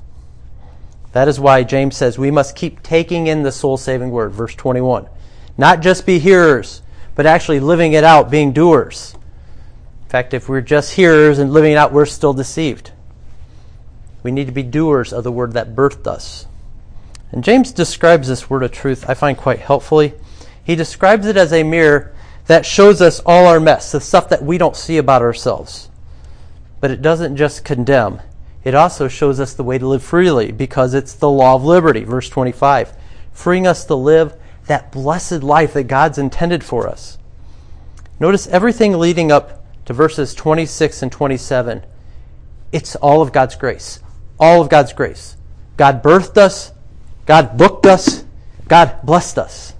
That 1.10 1.26
is 1.26 1.40
why 1.40 1.64
James 1.64 1.96
says 1.96 2.16
we 2.16 2.30
must 2.30 2.54
keep 2.54 2.80
taking 2.84 3.26
in 3.26 3.42
the 3.42 3.50
soul 3.50 3.76
saving 3.76 4.12
word, 4.12 4.30
verse 4.30 4.54
21. 4.54 5.08
Not 5.58 5.80
just 5.80 6.06
be 6.06 6.20
hearers, 6.20 6.80
but 7.16 7.26
actually 7.26 7.58
living 7.58 7.92
it 7.92 8.04
out, 8.04 8.30
being 8.30 8.52
doers 8.52 9.16
fact, 10.12 10.34
if 10.34 10.46
we're 10.46 10.60
just 10.60 10.92
hearers 10.92 11.38
and 11.38 11.54
living 11.54 11.72
it 11.72 11.76
out, 11.76 11.90
we're 11.90 12.04
still 12.04 12.34
deceived. 12.34 12.90
We 14.22 14.30
need 14.30 14.44
to 14.44 14.52
be 14.52 14.62
doers 14.62 15.10
of 15.10 15.24
the 15.24 15.32
word 15.32 15.54
that 15.54 15.74
birthed 15.74 16.06
us. 16.06 16.44
And 17.30 17.42
James 17.42 17.72
describes 17.72 18.28
this 18.28 18.50
word 18.50 18.62
of 18.62 18.72
truth, 18.72 19.08
I 19.08 19.14
find 19.14 19.38
quite 19.38 19.60
helpfully. 19.60 20.12
He 20.62 20.76
describes 20.76 21.26
it 21.26 21.38
as 21.38 21.50
a 21.50 21.62
mirror 21.62 22.14
that 22.46 22.66
shows 22.66 23.00
us 23.00 23.22
all 23.24 23.46
our 23.46 23.58
mess, 23.58 23.90
the 23.90 24.02
stuff 24.02 24.28
that 24.28 24.44
we 24.44 24.58
don't 24.58 24.76
see 24.76 24.98
about 24.98 25.22
ourselves. 25.22 25.88
But 26.78 26.90
it 26.90 27.00
doesn't 27.00 27.38
just 27.38 27.64
condemn, 27.64 28.20
it 28.64 28.74
also 28.74 29.08
shows 29.08 29.40
us 29.40 29.54
the 29.54 29.64
way 29.64 29.78
to 29.78 29.88
live 29.88 30.02
freely 30.02 30.52
because 30.52 30.92
it's 30.92 31.14
the 31.14 31.30
law 31.30 31.54
of 31.54 31.64
liberty, 31.64 32.04
verse 32.04 32.28
25, 32.28 32.92
freeing 33.32 33.66
us 33.66 33.86
to 33.86 33.94
live 33.94 34.36
that 34.66 34.92
blessed 34.92 35.42
life 35.42 35.72
that 35.72 35.84
God's 35.84 36.18
intended 36.18 36.62
for 36.62 36.86
us. 36.86 37.16
Notice 38.20 38.46
everything 38.48 38.98
leading 38.98 39.32
up 39.32 39.61
to 39.84 39.92
verses 39.92 40.34
26 40.34 41.02
and 41.02 41.12
27. 41.12 41.84
It's 42.72 42.96
all 42.96 43.22
of 43.22 43.32
God's 43.32 43.56
grace. 43.56 44.00
All 44.38 44.60
of 44.60 44.68
God's 44.68 44.92
grace. 44.92 45.36
God 45.76 46.02
birthed 46.02 46.36
us, 46.36 46.72
God 47.26 47.56
booked 47.56 47.86
us, 47.86 48.24
God 48.68 48.98
blessed 49.02 49.38
us. 49.38 49.74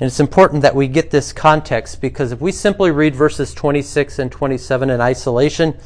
And 0.00 0.06
it's 0.06 0.20
important 0.20 0.62
that 0.62 0.76
we 0.76 0.86
get 0.86 1.10
this 1.10 1.32
context 1.32 2.00
because 2.00 2.30
if 2.30 2.40
we 2.40 2.52
simply 2.52 2.90
read 2.90 3.16
verses 3.16 3.52
26 3.52 4.20
and 4.20 4.30
27 4.30 4.90
in 4.90 5.00
isolation, 5.00 5.76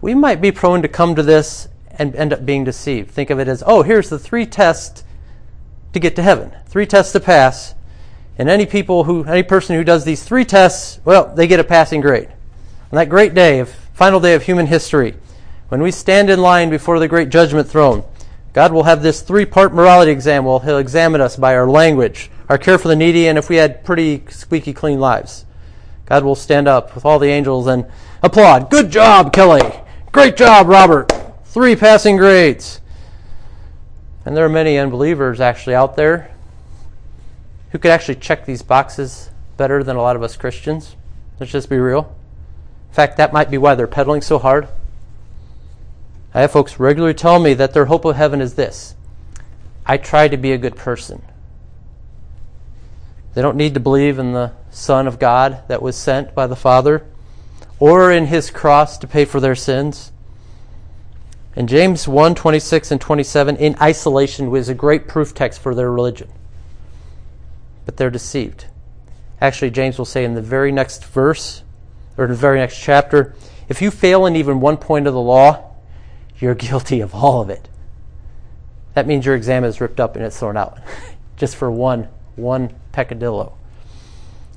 we 0.00 0.14
might 0.14 0.40
be 0.40 0.52
prone 0.52 0.82
to 0.82 0.88
come 0.88 1.16
to 1.16 1.22
this 1.22 1.68
and 1.90 2.14
end 2.14 2.32
up 2.32 2.46
being 2.46 2.62
deceived. 2.62 3.10
Think 3.10 3.30
of 3.30 3.40
it 3.40 3.48
as, 3.48 3.62
oh, 3.66 3.82
here's 3.82 4.08
the 4.08 4.18
three 4.18 4.46
tests 4.46 5.02
to 5.92 6.00
get 6.00 6.14
to 6.16 6.22
heaven, 6.22 6.52
three 6.66 6.86
tests 6.86 7.12
to 7.12 7.20
pass. 7.20 7.74
And 8.38 8.48
any 8.48 8.66
people 8.66 9.04
who, 9.04 9.24
any 9.24 9.42
person 9.42 9.76
who 9.76 9.84
does 9.84 10.04
these 10.04 10.24
three 10.24 10.44
tests, 10.44 10.98
well, 11.04 11.32
they 11.34 11.46
get 11.46 11.60
a 11.60 11.64
passing 11.64 12.00
grade. 12.00 12.28
On 12.90 12.96
that 12.96 13.08
great 13.08 13.34
day, 13.34 13.60
of, 13.60 13.68
final 13.94 14.18
day 14.18 14.34
of 14.34 14.42
human 14.42 14.66
history, 14.66 15.14
when 15.68 15.82
we 15.82 15.90
stand 15.90 16.30
in 16.30 16.40
line 16.40 16.68
before 16.68 16.98
the 16.98 17.08
great 17.08 17.28
judgment 17.28 17.68
throne, 17.68 18.04
God 18.52 18.72
will 18.72 18.84
have 18.84 19.02
this 19.02 19.22
three 19.22 19.44
part 19.44 19.72
morality 19.72 20.10
exam. 20.10 20.44
Well, 20.44 20.60
He'll 20.60 20.78
examine 20.78 21.20
us 21.20 21.36
by 21.36 21.54
our 21.54 21.68
language, 21.68 22.30
our 22.48 22.58
care 22.58 22.78
for 22.78 22.88
the 22.88 22.96
needy, 22.96 23.28
and 23.28 23.38
if 23.38 23.48
we 23.48 23.56
had 23.56 23.84
pretty 23.84 24.22
squeaky 24.30 24.72
clean 24.72 25.00
lives. 25.00 25.44
God 26.06 26.24
will 26.24 26.34
stand 26.34 26.68
up 26.68 26.94
with 26.94 27.04
all 27.04 27.18
the 27.18 27.28
angels 27.28 27.66
and 27.66 27.86
applaud. 28.22 28.70
Good 28.70 28.90
job, 28.90 29.32
Kelly. 29.32 29.62
Great 30.12 30.36
job, 30.36 30.68
Robert. 30.68 31.12
Three 31.46 31.76
passing 31.76 32.16
grades. 32.16 32.80
And 34.26 34.36
there 34.36 34.44
are 34.44 34.50
many 34.50 34.78
unbelievers 34.78 35.40
actually 35.40 35.74
out 35.74 35.96
there 35.96 36.33
who 37.74 37.78
could 37.80 37.90
actually 37.90 38.14
check 38.14 38.46
these 38.46 38.62
boxes 38.62 39.30
better 39.56 39.82
than 39.82 39.96
a 39.96 40.00
lot 40.00 40.14
of 40.14 40.22
us 40.22 40.36
Christians. 40.36 40.94
Let's 41.40 41.50
just 41.50 41.68
be 41.68 41.76
real. 41.76 42.16
In 42.90 42.94
fact, 42.94 43.16
that 43.16 43.32
might 43.32 43.50
be 43.50 43.58
why 43.58 43.74
they're 43.74 43.88
pedaling 43.88 44.22
so 44.22 44.38
hard. 44.38 44.68
I 46.32 46.42
have 46.42 46.52
folks 46.52 46.78
regularly 46.78 47.14
tell 47.14 47.40
me 47.40 47.52
that 47.54 47.74
their 47.74 47.86
hope 47.86 48.04
of 48.04 48.14
heaven 48.14 48.40
is 48.40 48.54
this 48.54 48.94
I 49.84 49.96
try 49.96 50.28
to 50.28 50.36
be 50.36 50.52
a 50.52 50.56
good 50.56 50.76
person. 50.76 51.20
They 53.34 53.42
don't 53.42 53.56
need 53.56 53.74
to 53.74 53.80
believe 53.80 54.20
in 54.20 54.34
the 54.34 54.52
Son 54.70 55.08
of 55.08 55.18
God 55.18 55.64
that 55.66 55.82
was 55.82 55.96
sent 55.96 56.32
by 56.32 56.46
the 56.46 56.54
Father 56.54 57.04
or 57.80 58.12
in 58.12 58.26
his 58.26 58.52
cross 58.52 58.98
to 58.98 59.08
pay 59.08 59.24
for 59.24 59.40
their 59.40 59.56
sins. 59.56 60.12
And 61.56 61.68
James 61.68 62.06
1 62.06 62.36
26 62.36 62.92
and 62.92 63.00
27 63.00 63.56
in 63.56 63.74
isolation 63.80 64.48
was 64.52 64.68
a 64.68 64.74
great 64.74 65.08
proof 65.08 65.34
text 65.34 65.60
for 65.60 65.74
their 65.74 65.90
religion. 65.90 66.28
But 67.84 67.96
they're 67.96 68.10
deceived. 68.10 68.66
Actually, 69.40 69.70
James 69.70 69.98
will 69.98 70.04
say 70.04 70.24
in 70.24 70.34
the 70.34 70.42
very 70.42 70.72
next 70.72 71.04
verse, 71.04 71.62
or 72.16 72.24
in 72.24 72.30
the 72.30 72.36
very 72.36 72.58
next 72.58 72.80
chapter, 72.80 73.34
if 73.68 73.82
you 73.82 73.90
fail 73.90 74.26
in 74.26 74.36
even 74.36 74.60
one 74.60 74.76
point 74.76 75.06
of 75.06 75.14
the 75.14 75.20
law, 75.20 75.74
you're 76.38 76.54
guilty 76.54 77.00
of 77.00 77.14
all 77.14 77.40
of 77.40 77.50
it. 77.50 77.68
That 78.94 79.06
means 79.06 79.26
your 79.26 79.34
exam 79.34 79.64
is 79.64 79.80
ripped 79.80 80.00
up 80.00 80.16
and 80.16 80.24
it's 80.24 80.38
thrown 80.38 80.56
out, 80.56 80.78
just 81.36 81.56
for 81.56 81.70
one, 81.70 82.08
one 82.36 82.74
peccadillo. 82.92 83.54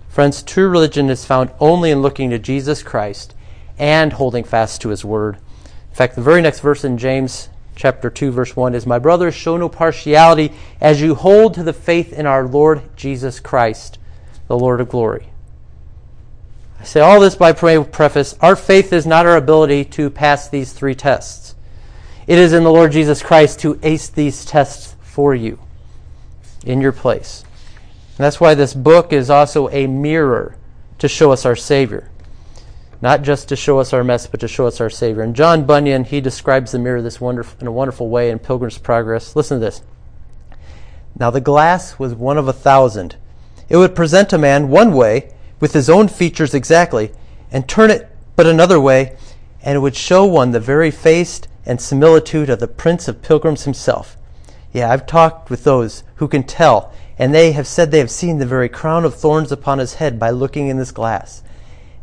Friends, 0.09 0.41
true 0.41 0.69
religion 0.69 1.09
is 1.09 1.25
found 1.25 1.51
only 1.59 1.91
in 1.91 2.01
looking 2.01 2.29
to 2.29 2.39
Jesus 2.39 2.81
Christ 2.83 3.35
and 3.77 4.13
holding 4.13 4.43
fast 4.43 4.81
to 4.81 4.89
his 4.89 5.05
word. 5.05 5.35
In 5.89 5.95
fact, 5.95 6.15
the 6.15 6.21
very 6.21 6.41
next 6.41 6.59
verse 6.59 6.83
in 6.83 6.97
James 6.97 7.49
chapter 7.77 8.09
2 8.09 8.31
verse 8.31 8.55
1 8.55 8.73
is 8.75 8.85
my 8.85 8.99
brothers 8.99 9.35
show 9.35 9.55
no 9.55 9.69
partiality 9.69 10.51
as 10.81 10.99
you 10.99 11.15
hold 11.15 11.53
to 11.53 11.63
the 11.63 11.71
faith 11.71 12.11
in 12.11 12.25
our 12.25 12.45
Lord 12.45 12.81
Jesus 12.97 13.39
Christ, 13.39 13.99
the 14.47 14.57
Lord 14.57 14.81
of 14.81 14.89
glory. 14.89 15.29
I 16.79 16.83
say 16.83 16.99
all 16.99 17.19
this 17.19 17.35
by 17.35 17.53
preface, 17.53 18.35
our 18.41 18.55
faith 18.55 18.91
is 18.91 19.05
not 19.05 19.25
our 19.25 19.37
ability 19.37 19.85
to 19.85 20.09
pass 20.09 20.49
these 20.49 20.73
three 20.73 20.95
tests. 20.95 21.55
It 22.25 22.37
is 22.37 22.51
in 22.51 22.63
the 22.63 22.71
Lord 22.71 22.91
Jesus 22.91 23.21
Christ 23.21 23.59
to 23.61 23.79
ace 23.83 24.09
these 24.09 24.43
tests 24.43 24.95
for 25.01 25.33
you 25.33 25.59
in 26.65 26.81
your 26.81 26.91
place. 26.91 27.43
And 28.17 28.25
that's 28.25 28.39
why 28.39 28.55
this 28.55 28.73
book 28.73 29.13
is 29.13 29.29
also 29.29 29.69
a 29.69 29.87
mirror 29.87 30.55
to 30.97 31.07
show 31.07 31.31
us 31.31 31.45
our 31.45 31.55
Savior. 31.55 32.09
Not 33.01 33.21
just 33.21 33.47
to 33.49 33.55
show 33.55 33.79
us 33.79 33.93
our 33.93 34.03
mess, 34.03 34.27
but 34.27 34.39
to 34.39 34.47
show 34.47 34.65
us 34.67 34.81
our 34.81 34.89
Savior. 34.89 35.21
And 35.21 35.35
John 35.35 35.65
Bunyan, 35.65 36.03
he 36.03 36.19
describes 36.19 36.71
the 36.71 36.79
mirror 36.79 37.01
this 37.01 37.21
wonderful, 37.21 37.59
in 37.61 37.67
a 37.67 37.71
wonderful 37.71 38.09
way 38.09 38.29
in 38.29 38.39
Pilgrim's 38.39 38.77
Progress. 38.77 39.35
Listen 39.35 39.59
to 39.59 39.65
this. 39.65 39.81
Now 41.19 41.29
the 41.29 41.41
glass 41.41 41.99
was 41.99 42.13
one 42.13 42.37
of 42.37 42.47
a 42.47 42.53
thousand. 42.53 43.15
It 43.69 43.77
would 43.77 43.95
present 43.95 44.33
a 44.33 44.37
man 44.37 44.69
one 44.69 44.93
way, 44.93 45.33
with 45.59 45.73
his 45.73 45.89
own 45.89 46.07
features 46.07 46.53
exactly, 46.53 47.11
and 47.51 47.67
turn 47.67 47.91
it 47.91 48.09
but 48.35 48.45
another 48.45 48.79
way, 48.79 49.17
and 49.61 49.75
it 49.75 49.79
would 49.79 49.95
show 49.95 50.25
one 50.25 50.51
the 50.51 50.59
very 50.59 50.91
face 50.91 51.41
and 51.65 51.81
similitude 51.81 52.49
of 52.49 52.59
the 52.59 52.67
Prince 52.67 53.07
of 53.07 53.21
Pilgrims 53.21 53.63
himself. 53.63 54.15
Yeah, 54.71 54.91
I've 54.91 55.07
talked 55.07 55.49
with 55.49 55.63
those 55.63 56.03
who 56.15 56.27
can 56.27 56.43
tell 56.43 56.93
and 57.19 57.33
they 57.33 57.51
have 57.53 57.67
said 57.67 57.91
they 57.91 57.99
have 57.99 58.11
seen 58.11 58.37
the 58.37 58.45
very 58.45 58.69
crown 58.69 59.03
of 59.03 59.15
thorns 59.15 59.51
upon 59.51 59.79
his 59.79 59.95
head 59.95 60.19
by 60.19 60.29
looking 60.29 60.67
in 60.67 60.77
this 60.77 60.91
glass. 60.91 61.41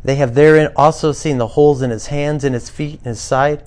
They 0.05 0.15
have 0.17 0.35
therein 0.35 0.71
also 0.75 1.11
seen 1.11 1.39
the 1.39 1.47
holes 1.47 1.81
in 1.81 1.89
his 1.89 2.07
hands 2.07 2.43
and 2.43 2.53
his 2.53 2.69
feet 2.69 2.99
and 2.99 3.07
his 3.07 3.19
side. 3.19 3.63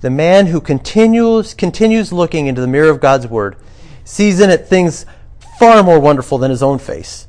The 0.00 0.08
man 0.08 0.46
who 0.46 0.62
continues, 0.62 1.52
continues 1.52 2.10
looking 2.10 2.46
into 2.46 2.62
the 2.62 2.66
mirror 2.66 2.88
of 2.88 3.00
God's 3.00 3.26
word 3.26 3.56
sees 4.02 4.40
in 4.40 4.48
it 4.48 4.66
things 4.66 5.04
far 5.58 5.82
more 5.82 6.00
wonderful 6.00 6.38
than 6.38 6.50
his 6.50 6.62
own 6.62 6.78
face. 6.78 7.28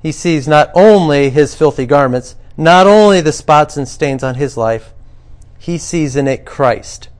He 0.00 0.12
sees 0.12 0.48
not 0.48 0.70
only 0.74 1.28
his 1.28 1.54
filthy 1.54 1.84
garments, 1.84 2.36
not 2.56 2.86
only 2.86 3.20
the 3.20 3.32
spots 3.32 3.76
and 3.76 3.86
stains 3.86 4.22
on 4.22 4.36
his 4.36 4.56
life, 4.56 4.94
he 5.58 5.76
sees 5.76 6.16
in 6.16 6.26
it 6.26 6.46
Christ, 6.46 7.10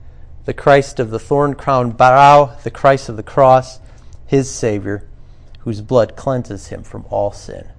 the 0.45 0.53
Christ 0.53 0.99
of 0.99 1.11
the 1.11 1.19
thorn 1.19 1.53
crowned 1.53 1.95
brow, 1.95 2.57
the 2.63 2.71
Christ 2.71 3.07
of 3.07 3.17
the 3.17 3.23
cross, 3.23 3.79
his 4.25 4.49
Savior 4.49 5.07
whose 5.59 5.81
blood 5.81 6.15
cleanses 6.15 6.67
him 6.67 6.81
from 6.81 7.05
all 7.11 7.31
sin. 7.31 7.69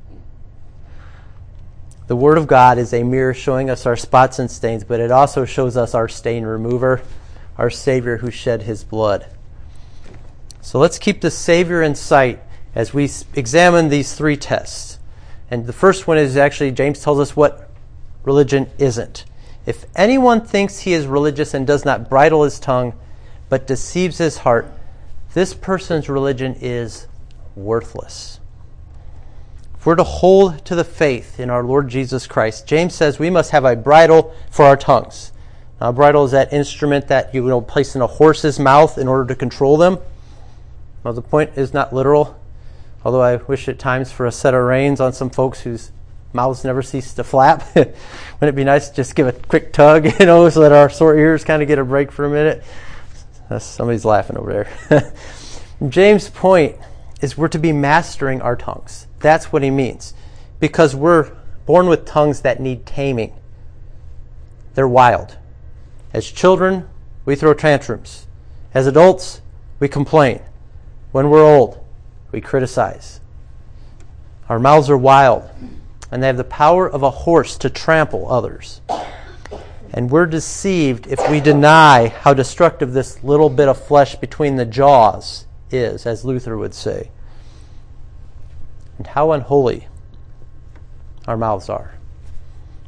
The 2.06 2.16
Word 2.16 2.38
of 2.38 2.46
God 2.46 2.78
is 2.78 2.92
a 2.92 3.02
mirror 3.02 3.34
showing 3.34 3.68
us 3.68 3.84
our 3.84 3.96
spots 3.96 4.38
and 4.38 4.48
stains, 4.48 4.84
but 4.84 5.00
it 5.00 5.10
also 5.10 5.44
shows 5.44 5.76
us 5.76 5.94
our 5.94 6.08
stain 6.08 6.44
remover, 6.44 7.02
our 7.58 7.70
Savior 7.70 8.18
who 8.18 8.30
shed 8.30 8.62
his 8.62 8.84
blood. 8.84 9.26
So 10.60 10.78
let's 10.78 10.98
keep 10.98 11.20
the 11.20 11.32
Savior 11.32 11.82
in 11.82 11.96
sight 11.96 12.40
as 12.76 12.94
we 12.94 13.10
examine 13.34 13.88
these 13.88 14.14
three 14.14 14.36
tests. 14.36 15.00
And 15.50 15.66
the 15.66 15.72
first 15.72 16.06
one 16.06 16.18
is 16.18 16.36
actually, 16.36 16.70
James 16.72 17.00
tells 17.00 17.18
us 17.18 17.34
what 17.34 17.70
religion 18.22 18.70
isn't. 18.78 19.24
If 19.64 19.84
anyone 19.96 20.46
thinks 20.46 20.80
he 20.80 20.92
is 20.92 21.06
religious 21.06 21.54
and 21.54 21.66
does 21.66 21.84
not 21.84 22.08
bridle 22.08 22.44
his 22.44 22.60
tongue, 22.60 22.94
but 23.48 23.66
deceives 23.66 24.18
his 24.18 24.38
heart, 24.38 24.72
this 25.34 25.54
person's 25.54 26.08
religion 26.08 26.56
is 26.60 27.08
worthless. 27.56 28.38
We're 29.86 29.94
to 29.94 30.02
hold 30.02 30.64
to 30.64 30.74
the 30.74 30.82
faith 30.82 31.38
in 31.38 31.48
our 31.48 31.62
Lord 31.62 31.88
Jesus 31.88 32.26
Christ, 32.26 32.66
James 32.66 32.92
says 32.92 33.20
we 33.20 33.30
must 33.30 33.52
have 33.52 33.64
a 33.64 33.76
bridle 33.76 34.34
for 34.50 34.64
our 34.64 34.76
tongues. 34.76 35.30
Now, 35.80 35.90
a 35.90 35.92
bridle 35.92 36.24
is 36.24 36.32
that 36.32 36.52
instrument 36.52 37.06
that 37.06 37.32
you 37.32 37.44
will 37.44 37.62
place 37.62 37.94
in 37.94 38.02
a 38.02 38.08
horse's 38.08 38.58
mouth 38.58 38.98
in 38.98 39.06
order 39.06 39.24
to 39.26 39.36
control 39.36 39.76
them. 39.76 40.00
Now, 41.04 41.12
the 41.12 41.22
point 41.22 41.52
is 41.54 41.72
not 41.72 41.92
literal, 41.92 42.36
although 43.04 43.22
I 43.22 43.36
wish 43.36 43.68
at 43.68 43.78
times 43.78 44.10
for 44.10 44.26
a 44.26 44.32
set 44.32 44.54
of 44.54 44.64
reins 44.64 45.00
on 45.00 45.12
some 45.12 45.30
folks 45.30 45.60
whose 45.60 45.92
mouths 46.32 46.64
never 46.64 46.82
cease 46.82 47.14
to 47.14 47.22
flap. 47.22 47.64
Wouldn't 47.76 47.94
it 48.40 48.56
be 48.56 48.64
nice 48.64 48.88
to 48.88 48.96
just 48.96 49.14
give 49.14 49.28
a 49.28 49.32
quick 49.32 49.72
tug, 49.72 50.04
you 50.18 50.26
know, 50.26 50.48
so 50.48 50.62
that 50.62 50.72
our 50.72 50.90
sore 50.90 51.16
ears 51.16 51.44
kind 51.44 51.62
of 51.62 51.68
get 51.68 51.78
a 51.78 51.84
break 51.84 52.10
for 52.10 52.24
a 52.24 52.28
minute? 52.28 52.64
somebody's 53.60 54.04
laughing 54.04 54.36
over 54.36 54.66
there. 54.90 55.12
James' 55.88 56.28
point 56.28 56.76
is 57.20 57.36
we're 57.36 57.48
to 57.48 57.58
be 57.58 57.72
mastering 57.72 58.42
our 58.42 58.56
tongues. 58.56 59.06
That's 59.20 59.52
what 59.52 59.62
he 59.62 59.70
means. 59.70 60.14
Because 60.60 60.94
we're 60.94 61.32
born 61.64 61.86
with 61.86 62.04
tongues 62.04 62.42
that 62.42 62.60
need 62.60 62.86
taming. 62.86 63.34
They're 64.74 64.88
wild. 64.88 65.36
As 66.12 66.30
children, 66.30 66.88
we 67.24 67.34
throw 67.34 67.54
tantrums. 67.54 68.26
As 68.74 68.86
adults, 68.86 69.40
we 69.80 69.88
complain. 69.88 70.40
When 71.12 71.30
we're 71.30 71.44
old, 71.44 71.82
we 72.30 72.40
criticize. 72.40 73.20
Our 74.48 74.58
mouths 74.58 74.90
are 74.90 74.96
wild, 74.96 75.48
and 76.10 76.22
they 76.22 76.26
have 76.26 76.36
the 76.36 76.44
power 76.44 76.88
of 76.88 77.02
a 77.02 77.10
horse 77.10 77.56
to 77.58 77.70
trample 77.70 78.30
others. 78.30 78.80
And 79.92 80.10
we're 80.10 80.26
deceived 80.26 81.06
if 81.06 81.30
we 81.30 81.40
deny 81.40 82.08
how 82.08 82.34
destructive 82.34 82.92
this 82.92 83.24
little 83.24 83.48
bit 83.48 83.68
of 83.68 83.82
flesh 83.82 84.14
between 84.16 84.56
the 84.56 84.66
jaws 84.66 85.45
is, 85.70 86.06
as 86.06 86.24
Luther 86.24 86.56
would 86.56 86.74
say, 86.74 87.10
and 88.98 89.06
how 89.06 89.32
unholy 89.32 89.88
our 91.26 91.36
mouths 91.36 91.68
are. 91.68 91.94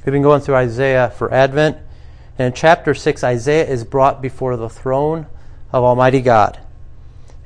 We've 0.05 0.13
been 0.13 0.23
going 0.23 0.41
through 0.41 0.55
Isaiah 0.55 1.11
for 1.11 1.33
Advent, 1.33 1.77
and 2.39 2.47
in 2.47 2.53
chapter 2.53 2.95
6, 2.95 3.25
Isaiah 3.25 3.67
is 3.67 3.85
brought 3.85 4.23
before 4.23 4.57
the 4.57 4.69
throne 4.69 5.27
of 5.73 5.85
Almighty 5.85 6.21
God. 6.21 6.59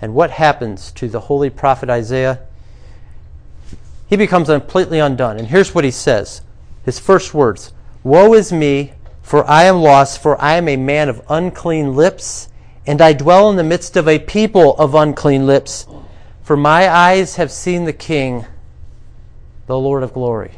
And 0.00 0.14
what 0.14 0.32
happens 0.32 0.92
to 0.92 1.08
the 1.08 1.20
holy 1.20 1.50
prophet 1.50 1.88
Isaiah? 1.88 2.40
He 4.06 4.16
becomes 4.16 4.48
completely 4.48 4.98
undone. 4.98 5.38
And 5.38 5.48
here's 5.48 5.74
what 5.74 5.84
he 5.84 5.90
says 5.90 6.42
his 6.84 6.98
first 6.98 7.32
words 7.32 7.72
Woe 8.02 8.34
is 8.34 8.52
me, 8.52 8.92
for 9.22 9.48
I 9.48 9.64
am 9.64 9.76
lost, 9.76 10.20
for 10.20 10.40
I 10.40 10.54
am 10.54 10.68
a 10.68 10.76
man 10.76 11.08
of 11.08 11.22
unclean 11.28 11.94
lips, 11.94 12.48
and 12.86 13.00
I 13.00 13.12
dwell 13.12 13.50
in 13.50 13.56
the 13.56 13.64
midst 13.64 13.96
of 13.96 14.08
a 14.08 14.18
people 14.18 14.76
of 14.76 14.94
unclean 14.94 15.46
lips. 15.46 15.86
For 16.42 16.56
my 16.56 16.88
eyes 16.88 17.36
have 17.36 17.52
seen 17.52 17.84
the 17.84 17.92
King, 17.92 18.46
the 19.66 19.78
Lord 19.78 20.02
of 20.02 20.12
glory. 20.12 20.52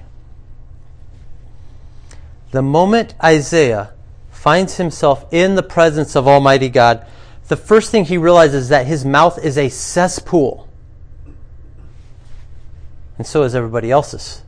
The 2.52 2.62
moment 2.62 3.14
Isaiah 3.22 3.92
finds 4.30 4.76
himself 4.76 5.26
in 5.32 5.54
the 5.54 5.62
presence 5.62 6.14
of 6.14 6.28
Almighty 6.28 6.68
God, 6.68 7.06
the 7.48 7.56
first 7.56 7.90
thing 7.90 8.04
he 8.04 8.16
realizes 8.16 8.64
is 8.64 8.68
that 8.70 8.86
his 8.86 9.04
mouth 9.04 9.42
is 9.44 9.58
a 9.58 9.68
cesspool. 9.68 10.68
And 13.18 13.26
so 13.26 13.42
is 13.42 13.54
everybody 13.54 13.90
else's. 13.90 14.42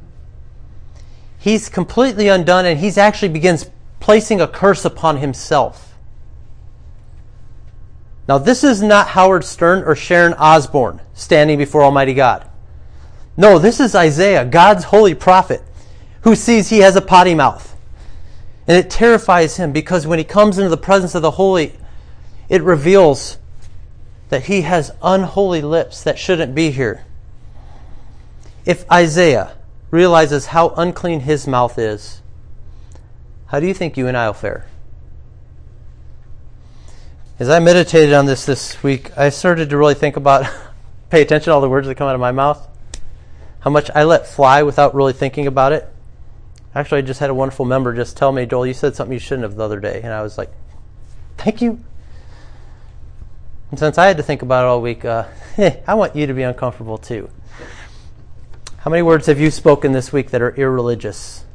He's 1.38 1.68
completely 1.68 2.28
undone 2.28 2.64
and 2.64 2.80
he 2.80 2.88
actually 2.98 3.28
begins 3.28 3.70
placing 4.00 4.40
a 4.40 4.48
curse 4.48 4.84
upon 4.84 5.18
himself. 5.18 5.95
Now, 8.28 8.38
this 8.38 8.64
is 8.64 8.82
not 8.82 9.08
Howard 9.08 9.44
Stern 9.44 9.84
or 9.84 9.94
Sharon 9.94 10.34
Osbourne 10.34 11.00
standing 11.14 11.58
before 11.58 11.82
Almighty 11.82 12.14
God. 12.14 12.48
No, 13.36 13.58
this 13.58 13.78
is 13.78 13.94
Isaiah, 13.94 14.44
God's 14.44 14.84
holy 14.84 15.14
prophet, 15.14 15.62
who 16.22 16.34
sees 16.34 16.68
he 16.68 16.78
has 16.78 16.96
a 16.96 17.00
potty 17.00 17.34
mouth. 17.34 17.76
And 18.66 18.76
it 18.76 18.90
terrifies 18.90 19.58
him 19.58 19.72
because 19.72 20.06
when 20.06 20.18
he 20.18 20.24
comes 20.24 20.58
into 20.58 20.70
the 20.70 20.76
presence 20.76 21.14
of 21.14 21.22
the 21.22 21.32
holy, 21.32 21.74
it 22.48 22.62
reveals 22.62 23.38
that 24.28 24.44
he 24.46 24.62
has 24.62 24.90
unholy 25.02 25.62
lips 25.62 26.02
that 26.02 26.18
shouldn't 26.18 26.54
be 26.54 26.72
here. 26.72 27.04
If 28.64 28.90
Isaiah 28.90 29.56
realizes 29.92 30.46
how 30.46 30.70
unclean 30.70 31.20
his 31.20 31.46
mouth 31.46 31.78
is, 31.78 32.22
how 33.46 33.60
do 33.60 33.66
you 33.68 33.74
think 33.74 33.96
you 33.96 34.08
and 34.08 34.16
I 34.16 34.26
will 34.26 34.34
fare? 34.34 34.66
As 37.38 37.50
I 37.50 37.58
meditated 37.58 38.14
on 38.14 38.24
this 38.24 38.46
this 38.46 38.82
week, 38.82 39.16
I 39.18 39.28
started 39.28 39.68
to 39.68 39.76
really 39.76 39.92
think 39.92 40.16
about, 40.16 40.50
pay 41.10 41.20
attention 41.20 41.50
to 41.50 41.52
all 41.54 41.60
the 41.60 41.68
words 41.68 41.86
that 41.86 41.94
come 41.96 42.08
out 42.08 42.14
of 42.14 42.20
my 42.20 42.32
mouth, 42.32 42.66
how 43.60 43.68
much 43.68 43.90
I 43.94 44.04
let 44.04 44.26
fly 44.26 44.62
without 44.62 44.94
really 44.94 45.12
thinking 45.12 45.46
about 45.46 45.72
it. 45.72 45.86
Actually, 46.74 46.98
I 46.98 47.02
just 47.02 47.20
had 47.20 47.28
a 47.28 47.34
wonderful 47.34 47.66
member 47.66 47.92
just 47.94 48.16
tell 48.16 48.32
me, 48.32 48.46
Joel, 48.46 48.66
you 48.66 48.72
said 48.72 48.96
something 48.96 49.12
you 49.12 49.18
shouldn't 49.18 49.42
have 49.42 49.56
the 49.56 49.64
other 49.64 49.80
day. 49.80 50.00
And 50.02 50.14
I 50.14 50.22
was 50.22 50.38
like, 50.38 50.50
thank 51.36 51.60
you. 51.60 51.78
And 53.70 53.78
since 53.78 53.98
I 53.98 54.06
had 54.06 54.16
to 54.16 54.22
think 54.22 54.40
about 54.40 54.64
it 54.64 54.68
all 54.68 54.80
week, 54.80 55.04
uh, 55.04 55.26
I 55.86 55.92
want 55.92 56.16
you 56.16 56.26
to 56.26 56.32
be 56.32 56.42
uncomfortable 56.42 56.96
too. 56.96 57.28
How 58.78 58.90
many 58.90 59.02
words 59.02 59.26
have 59.26 59.38
you 59.38 59.50
spoken 59.50 59.92
this 59.92 60.10
week 60.10 60.30
that 60.30 60.40
are 60.40 60.54
irreligious? 60.54 61.45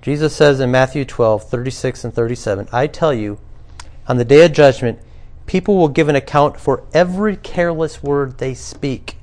Jesus 0.00 0.34
says 0.34 0.60
in 0.60 0.70
Matthew 0.70 1.04
12, 1.04 1.48
36 1.48 2.04
and 2.04 2.14
37, 2.14 2.68
I 2.72 2.86
tell 2.86 3.12
you, 3.12 3.38
on 4.06 4.16
the 4.16 4.24
day 4.24 4.44
of 4.44 4.52
judgment, 4.52 5.00
people 5.46 5.76
will 5.76 5.88
give 5.88 6.08
an 6.08 6.16
account 6.16 6.58
for 6.58 6.84
every 6.94 7.36
careless 7.36 8.02
word 8.02 8.38
they 8.38 8.54
speak. 8.54 9.16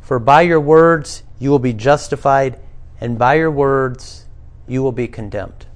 For 0.00 0.18
by 0.18 0.42
your 0.42 0.60
words 0.60 1.22
you 1.38 1.50
will 1.50 1.58
be 1.58 1.72
justified, 1.72 2.58
and 3.00 3.18
by 3.18 3.34
your 3.34 3.50
words 3.50 4.26
you 4.66 4.82
will 4.82 4.92
be 4.92 5.06
condemned. 5.06 5.66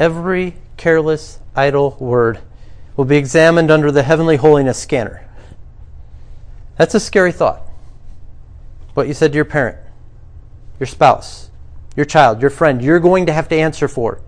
Every 0.00 0.56
careless, 0.76 1.38
idle 1.54 1.96
word 2.00 2.40
will 2.96 3.04
be 3.04 3.16
examined 3.16 3.70
under 3.70 3.90
the 3.90 4.02
heavenly 4.02 4.36
holiness 4.36 4.78
scanner. 4.78 5.26
That's 6.76 6.94
a 6.94 7.00
scary 7.00 7.32
thought. 7.32 7.62
What 8.94 9.06
you 9.06 9.14
said 9.14 9.32
to 9.32 9.36
your 9.36 9.44
parent, 9.44 9.78
your 10.80 10.86
spouse, 10.86 11.50
your 11.96 12.06
child, 12.06 12.40
your 12.40 12.50
friend, 12.50 12.82
you're 12.82 13.00
going 13.00 13.26
to 13.26 13.32
have 13.32 13.48
to 13.48 13.56
answer 13.56 13.88
for. 13.88 14.20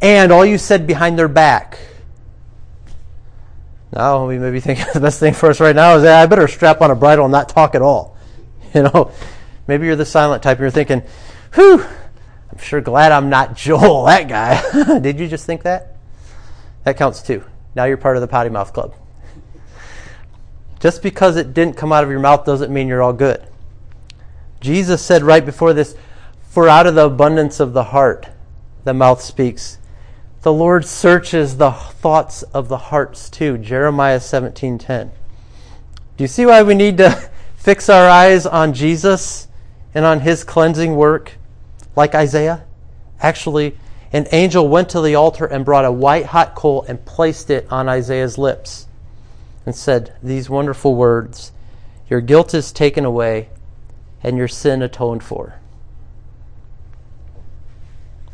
And 0.00 0.32
all 0.32 0.44
you 0.44 0.58
said 0.58 0.86
behind 0.86 1.18
their 1.18 1.28
back. 1.28 1.78
Now 3.92 4.26
we 4.26 4.38
may 4.38 4.50
be 4.50 4.60
thinking 4.60 4.86
the 4.94 5.00
best 5.00 5.20
thing 5.20 5.34
for 5.34 5.50
us 5.50 5.60
right 5.60 5.74
now 5.74 5.96
is 5.96 6.02
that 6.02 6.22
I 6.22 6.26
better 6.26 6.48
strap 6.48 6.80
on 6.80 6.90
a 6.90 6.94
bridle 6.94 7.24
and 7.24 7.32
not 7.32 7.48
talk 7.48 7.74
at 7.74 7.82
all. 7.82 8.16
You 8.72 8.84
know, 8.84 9.10
maybe 9.66 9.86
you're 9.86 9.96
the 9.96 10.06
silent 10.06 10.44
type 10.44 10.58
and 10.58 10.62
you're 10.62 10.70
thinking, 10.70 11.02
whew, 11.54 11.82
I'm 11.82 12.58
sure 12.58 12.80
glad 12.80 13.10
I'm 13.10 13.28
not 13.28 13.56
Joel, 13.56 14.04
that 14.06 14.28
guy. 14.28 15.00
Did 15.00 15.18
you 15.18 15.26
just 15.26 15.44
think 15.44 15.64
that? 15.64 15.96
That 16.84 16.96
counts 16.96 17.20
too. 17.20 17.42
Now 17.74 17.86
you're 17.86 17.96
part 17.96 18.16
of 18.16 18.20
the 18.20 18.28
potty 18.28 18.48
mouth 18.48 18.72
club. 18.72 18.94
Just 20.78 21.02
because 21.02 21.36
it 21.36 21.52
didn't 21.52 21.76
come 21.76 21.92
out 21.92 22.04
of 22.04 22.10
your 22.10 22.20
mouth 22.20 22.44
doesn't 22.44 22.72
mean 22.72 22.86
you're 22.86 23.02
all 23.02 23.12
good. 23.12 23.44
Jesus 24.60 25.04
said 25.04 25.22
right 25.22 25.44
before 25.44 25.72
this, 25.72 25.96
For 26.50 26.68
out 26.68 26.88
of 26.88 26.96
the 26.96 27.06
abundance 27.06 27.60
of 27.60 27.74
the 27.74 27.84
heart, 27.84 28.26
the 28.82 28.92
mouth 28.92 29.22
speaks. 29.22 29.78
The 30.42 30.52
Lord 30.52 30.84
searches 30.84 31.58
the 31.58 31.70
thoughts 31.70 32.42
of 32.42 32.66
the 32.66 32.76
hearts 32.76 33.30
too. 33.30 33.56
Jeremiah 33.56 34.18
17:10. 34.18 35.12
Do 36.16 36.24
you 36.24 36.26
see 36.26 36.44
why 36.44 36.64
we 36.64 36.74
need 36.74 36.96
to 36.96 37.30
fix 37.56 37.88
our 37.88 38.08
eyes 38.08 38.46
on 38.46 38.72
Jesus 38.72 39.46
and 39.94 40.04
on 40.04 40.20
his 40.20 40.42
cleansing 40.42 40.96
work 40.96 41.34
like 41.94 42.16
Isaiah? 42.16 42.64
Actually, 43.20 43.78
an 44.12 44.26
angel 44.32 44.66
went 44.66 44.88
to 44.88 45.00
the 45.00 45.14
altar 45.14 45.46
and 45.46 45.64
brought 45.64 45.84
a 45.84 45.92
white 45.92 46.26
hot 46.26 46.56
coal 46.56 46.84
and 46.88 47.04
placed 47.04 47.48
it 47.48 47.68
on 47.70 47.88
Isaiah's 47.88 48.38
lips 48.38 48.88
and 49.64 49.76
said 49.76 50.14
these 50.20 50.50
wonderful 50.50 50.96
words 50.96 51.52
Your 52.08 52.20
guilt 52.20 52.54
is 52.54 52.72
taken 52.72 53.04
away 53.04 53.50
and 54.20 54.36
your 54.36 54.48
sin 54.48 54.82
atoned 54.82 55.22
for. 55.22 55.59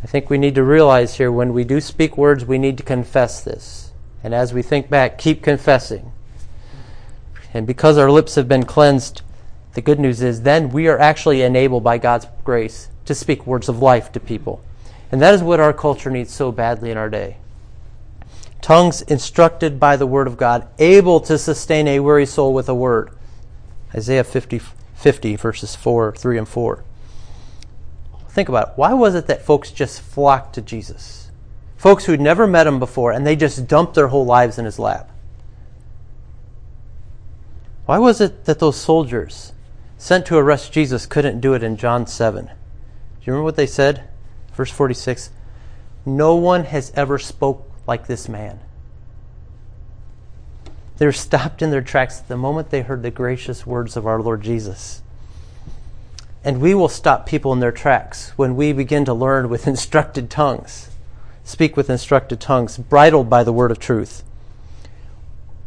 I 0.06 0.08
think 0.08 0.30
we 0.30 0.38
need 0.38 0.54
to 0.54 0.62
realize 0.62 1.16
here 1.16 1.32
when 1.32 1.52
we 1.52 1.64
do 1.64 1.80
speak 1.80 2.16
words, 2.16 2.44
we 2.44 2.58
need 2.58 2.78
to 2.78 2.84
confess 2.84 3.42
this. 3.42 3.90
And 4.22 4.32
as 4.32 4.54
we 4.54 4.62
think 4.62 4.88
back, 4.88 5.18
keep 5.18 5.42
confessing. 5.42 6.12
And 7.52 7.66
because 7.66 7.98
our 7.98 8.08
lips 8.08 8.36
have 8.36 8.46
been 8.46 8.62
cleansed, 8.62 9.22
the 9.74 9.80
good 9.80 9.98
news 9.98 10.22
is 10.22 10.42
then 10.42 10.70
we 10.70 10.86
are 10.86 10.96
actually 10.96 11.42
enabled 11.42 11.82
by 11.82 11.98
God's 11.98 12.28
grace 12.44 12.88
to 13.04 13.16
speak 13.16 13.48
words 13.48 13.68
of 13.68 13.82
life 13.82 14.12
to 14.12 14.20
people. 14.20 14.62
And 15.10 15.20
that 15.20 15.34
is 15.34 15.42
what 15.42 15.58
our 15.58 15.72
culture 15.72 16.08
needs 16.08 16.32
so 16.32 16.52
badly 16.52 16.92
in 16.92 16.96
our 16.96 17.10
day. 17.10 17.38
Tongues 18.62 19.02
instructed 19.02 19.80
by 19.80 19.96
the 19.96 20.06
Word 20.06 20.28
of 20.28 20.36
God, 20.36 20.68
able 20.78 21.18
to 21.18 21.36
sustain 21.36 21.88
a 21.88 21.98
weary 21.98 22.26
soul 22.26 22.54
with 22.54 22.68
a 22.68 22.74
word. 22.76 23.10
Isaiah 23.92 24.22
50, 24.22 24.60
50 24.94 25.34
verses 25.34 25.74
4, 25.74 26.14
3 26.14 26.38
and 26.38 26.48
4. 26.48 26.84
Think 28.36 28.50
about 28.50 28.68
it. 28.68 28.72
Why 28.76 28.92
was 28.92 29.14
it 29.14 29.28
that 29.28 29.46
folks 29.46 29.70
just 29.70 30.02
flocked 30.02 30.56
to 30.56 30.60
Jesus? 30.60 31.30
Folks 31.78 32.04
who'd 32.04 32.20
never 32.20 32.46
met 32.46 32.66
him 32.66 32.78
before, 32.78 33.10
and 33.10 33.26
they 33.26 33.34
just 33.34 33.66
dumped 33.66 33.94
their 33.94 34.08
whole 34.08 34.26
lives 34.26 34.58
in 34.58 34.66
his 34.66 34.78
lap. 34.78 35.10
Why 37.86 37.98
was 37.98 38.20
it 38.20 38.44
that 38.44 38.58
those 38.58 38.76
soldiers 38.76 39.54
sent 39.96 40.26
to 40.26 40.36
arrest 40.36 40.70
Jesus 40.70 41.06
couldn't 41.06 41.40
do 41.40 41.54
it 41.54 41.62
in 41.62 41.78
John 41.78 42.06
7? 42.06 42.44
Do 42.44 42.52
you 43.22 43.32
remember 43.32 43.44
what 43.44 43.56
they 43.56 43.66
said? 43.66 44.06
Verse 44.52 44.70
46 44.70 45.30
No 46.04 46.34
one 46.34 46.64
has 46.64 46.92
ever 46.94 47.18
spoke 47.18 47.66
like 47.86 48.06
this 48.06 48.28
man. 48.28 48.60
They 50.98 51.06
were 51.06 51.12
stopped 51.12 51.62
in 51.62 51.70
their 51.70 51.80
tracks 51.80 52.18
the 52.18 52.36
moment 52.36 52.68
they 52.68 52.82
heard 52.82 53.02
the 53.02 53.10
gracious 53.10 53.66
words 53.66 53.96
of 53.96 54.06
our 54.06 54.20
Lord 54.20 54.42
Jesus. 54.42 55.00
And 56.46 56.60
we 56.60 56.74
will 56.74 56.88
stop 56.88 57.26
people 57.26 57.52
in 57.52 57.58
their 57.58 57.72
tracks 57.72 58.30
when 58.36 58.54
we 58.54 58.72
begin 58.72 59.04
to 59.06 59.12
learn 59.12 59.48
with 59.48 59.66
instructed 59.66 60.30
tongues, 60.30 60.90
speak 61.42 61.76
with 61.76 61.90
instructed 61.90 62.40
tongues, 62.40 62.78
bridled 62.78 63.28
by 63.28 63.42
the 63.42 63.52
word 63.52 63.72
of 63.72 63.80
truth. 63.80 64.22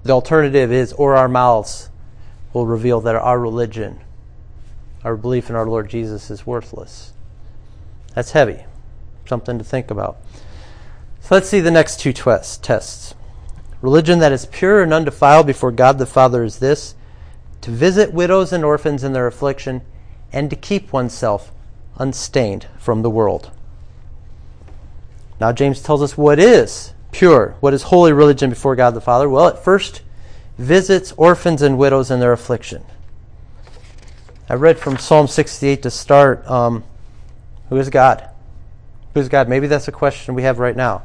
The 0.04 0.14
alternative 0.14 0.72
is, 0.72 0.94
or 0.94 1.18
our 1.18 1.28
mouths 1.28 1.90
will 2.54 2.66
reveal 2.66 3.02
that 3.02 3.14
our 3.14 3.38
religion, 3.38 4.00
our 5.04 5.18
belief 5.18 5.50
in 5.50 5.56
our 5.58 5.68
Lord 5.68 5.90
Jesus 5.90 6.32
is 6.32 6.48
worthless. 6.48 7.12
That's 8.16 8.32
heavy, 8.32 8.64
something 9.26 9.58
to 9.58 9.66
think 9.66 9.92
about. 9.92 10.18
So 11.20 11.36
let's 11.36 11.50
see 11.50 11.60
the 11.60 11.72
next 11.72 12.00
two 12.00 12.14
tests. 12.14 13.16
Religion 13.82 14.20
that 14.20 14.32
is 14.32 14.46
pure 14.46 14.82
and 14.82 14.94
undefiled 14.94 15.46
before 15.46 15.74
God 15.74 15.98
the 15.98 16.06
Father 16.06 16.42
is 16.42 16.60
this 16.60 16.96
to 17.60 17.70
visit 17.70 18.14
widows 18.14 18.54
and 18.54 18.64
orphans 18.64 19.04
in 19.04 19.12
their 19.12 19.28
affliction 19.28 19.82
and 20.32 20.50
to 20.50 20.56
keep 20.56 20.94
oneself 20.94 21.52
unstained 21.98 22.68
from 22.78 23.02
the 23.02 23.10
world. 23.10 23.52
Now, 25.40 25.52
James 25.52 25.82
tells 25.82 26.02
us 26.02 26.18
what 26.18 26.40
is 26.40 26.94
pure, 27.12 27.56
what 27.60 27.74
is 27.74 27.84
holy 27.84 28.14
religion 28.14 28.50
before 28.50 28.76
God 28.76 28.94
the 28.94 29.02
Father. 29.02 29.30
Well, 29.30 29.48
it 29.48 29.60
first 29.60 30.02
visits 30.58 31.14
orphans 31.14 31.62
and 31.62 31.78
widows 31.78 32.12
in 32.12 32.20
their 32.20 32.34
affliction. 32.34 32.84
I 34.50 34.56
read 34.56 34.80
from 34.80 34.98
Psalm 34.98 35.28
68 35.28 35.84
to 35.84 35.92
start 35.92 36.46
um, 36.50 36.84
Who 37.70 37.78
is 37.78 37.90
God? 37.90 38.30
Who 39.14 39.20
is 39.20 39.30
God? 39.30 39.48
Maybe 39.48 39.68
that's 39.68 39.88
a 39.88 39.94
question 39.94 40.36
we 40.36 40.44
have 40.44 40.60
right 40.60 40.76
now. 40.76 41.04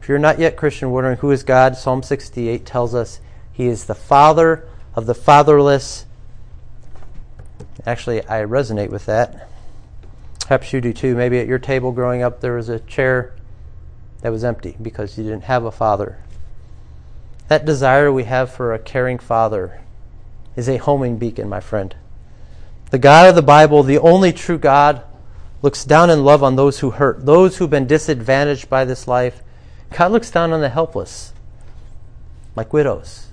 If 0.00 0.08
you're 0.08 0.18
not 0.18 0.38
yet 0.38 0.56
Christian, 0.56 0.90
wondering 0.90 1.18
who 1.18 1.30
is 1.30 1.42
God, 1.42 1.76
Psalm 1.76 2.02
68 2.02 2.64
tells 2.64 2.94
us 2.94 3.20
He 3.52 3.66
is 3.66 3.84
the 3.84 3.94
Father 3.94 4.66
of 4.94 5.06
the 5.06 5.14
fatherless. 5.14 6.06
Actually, 7.86 8.22
I 8.26 8.42
resonate 8.42 8.90
with 8.90 9.06
that. 9.06 9.48
Perhaps 10.40 10.72
you 10.72 10.80
do 10.80 10.92
too. 10.92 11.14
Maybe 11.14 11.38
at 11.38 11.46
your 11.46 11.58
table 11.58 11.92
growing 11.92 12.22
up, 12.22 12.40
there 12.40 12.56
was 12.56 12.68
a 12.68 12.80
chair 12.80 13.34
that 14.22 14.32
was 14.32 14.44
empty 14.44 14.76
because 14.80 15.16
you 15.16 15.24
didn't 15.24 15.44
have 15.44 15.64
a 15.64 15.70
father. 15.70 16.18
That 17.48 17.64
desire 17.64 18.12
we 18.12 18.24
have 18.24 18.52
for 18.52 18.74
a 18.74 18.78
caring 18.78 19.18
father 19.18 19.80
is 20.56 20.68
a 20.68 20.76
homing 20.76 21.18
beacon, 21.18 21.48
my 21.48 21.60
friend. 21.60 21.94
The 22.90 22.98
God 22.98 23.28
of 23.28 23.34
the 23.34 23.42
Bible, 23.42 23.82
the 23.82 23.98
only 23.98 24.32
true 24.32 24.58
God, 24.58 25.02
looks 25.62 25.84
down 25.84 26.10
in 26.10 26.24
love 26.24 26.42
on 26.42 26.56
those 26.56 26.80
who 26.80 26.90
hurt, 26.90 27.24
those 27.24 27.56
who've 27.56 27.70
been 27.70 27.86
disadvantaged 27.86 28.68
by 28.68 28.84
this 28.84 29.06
life. 29.06 29.42
God 29.96 30.12
looks 30.12 30.30
down 30.30 30.52
on 30.52 30.60
the 30.60 30.68
helpless, 30.68 31.32
like 32.56 32.72
widows. 32.72 33.29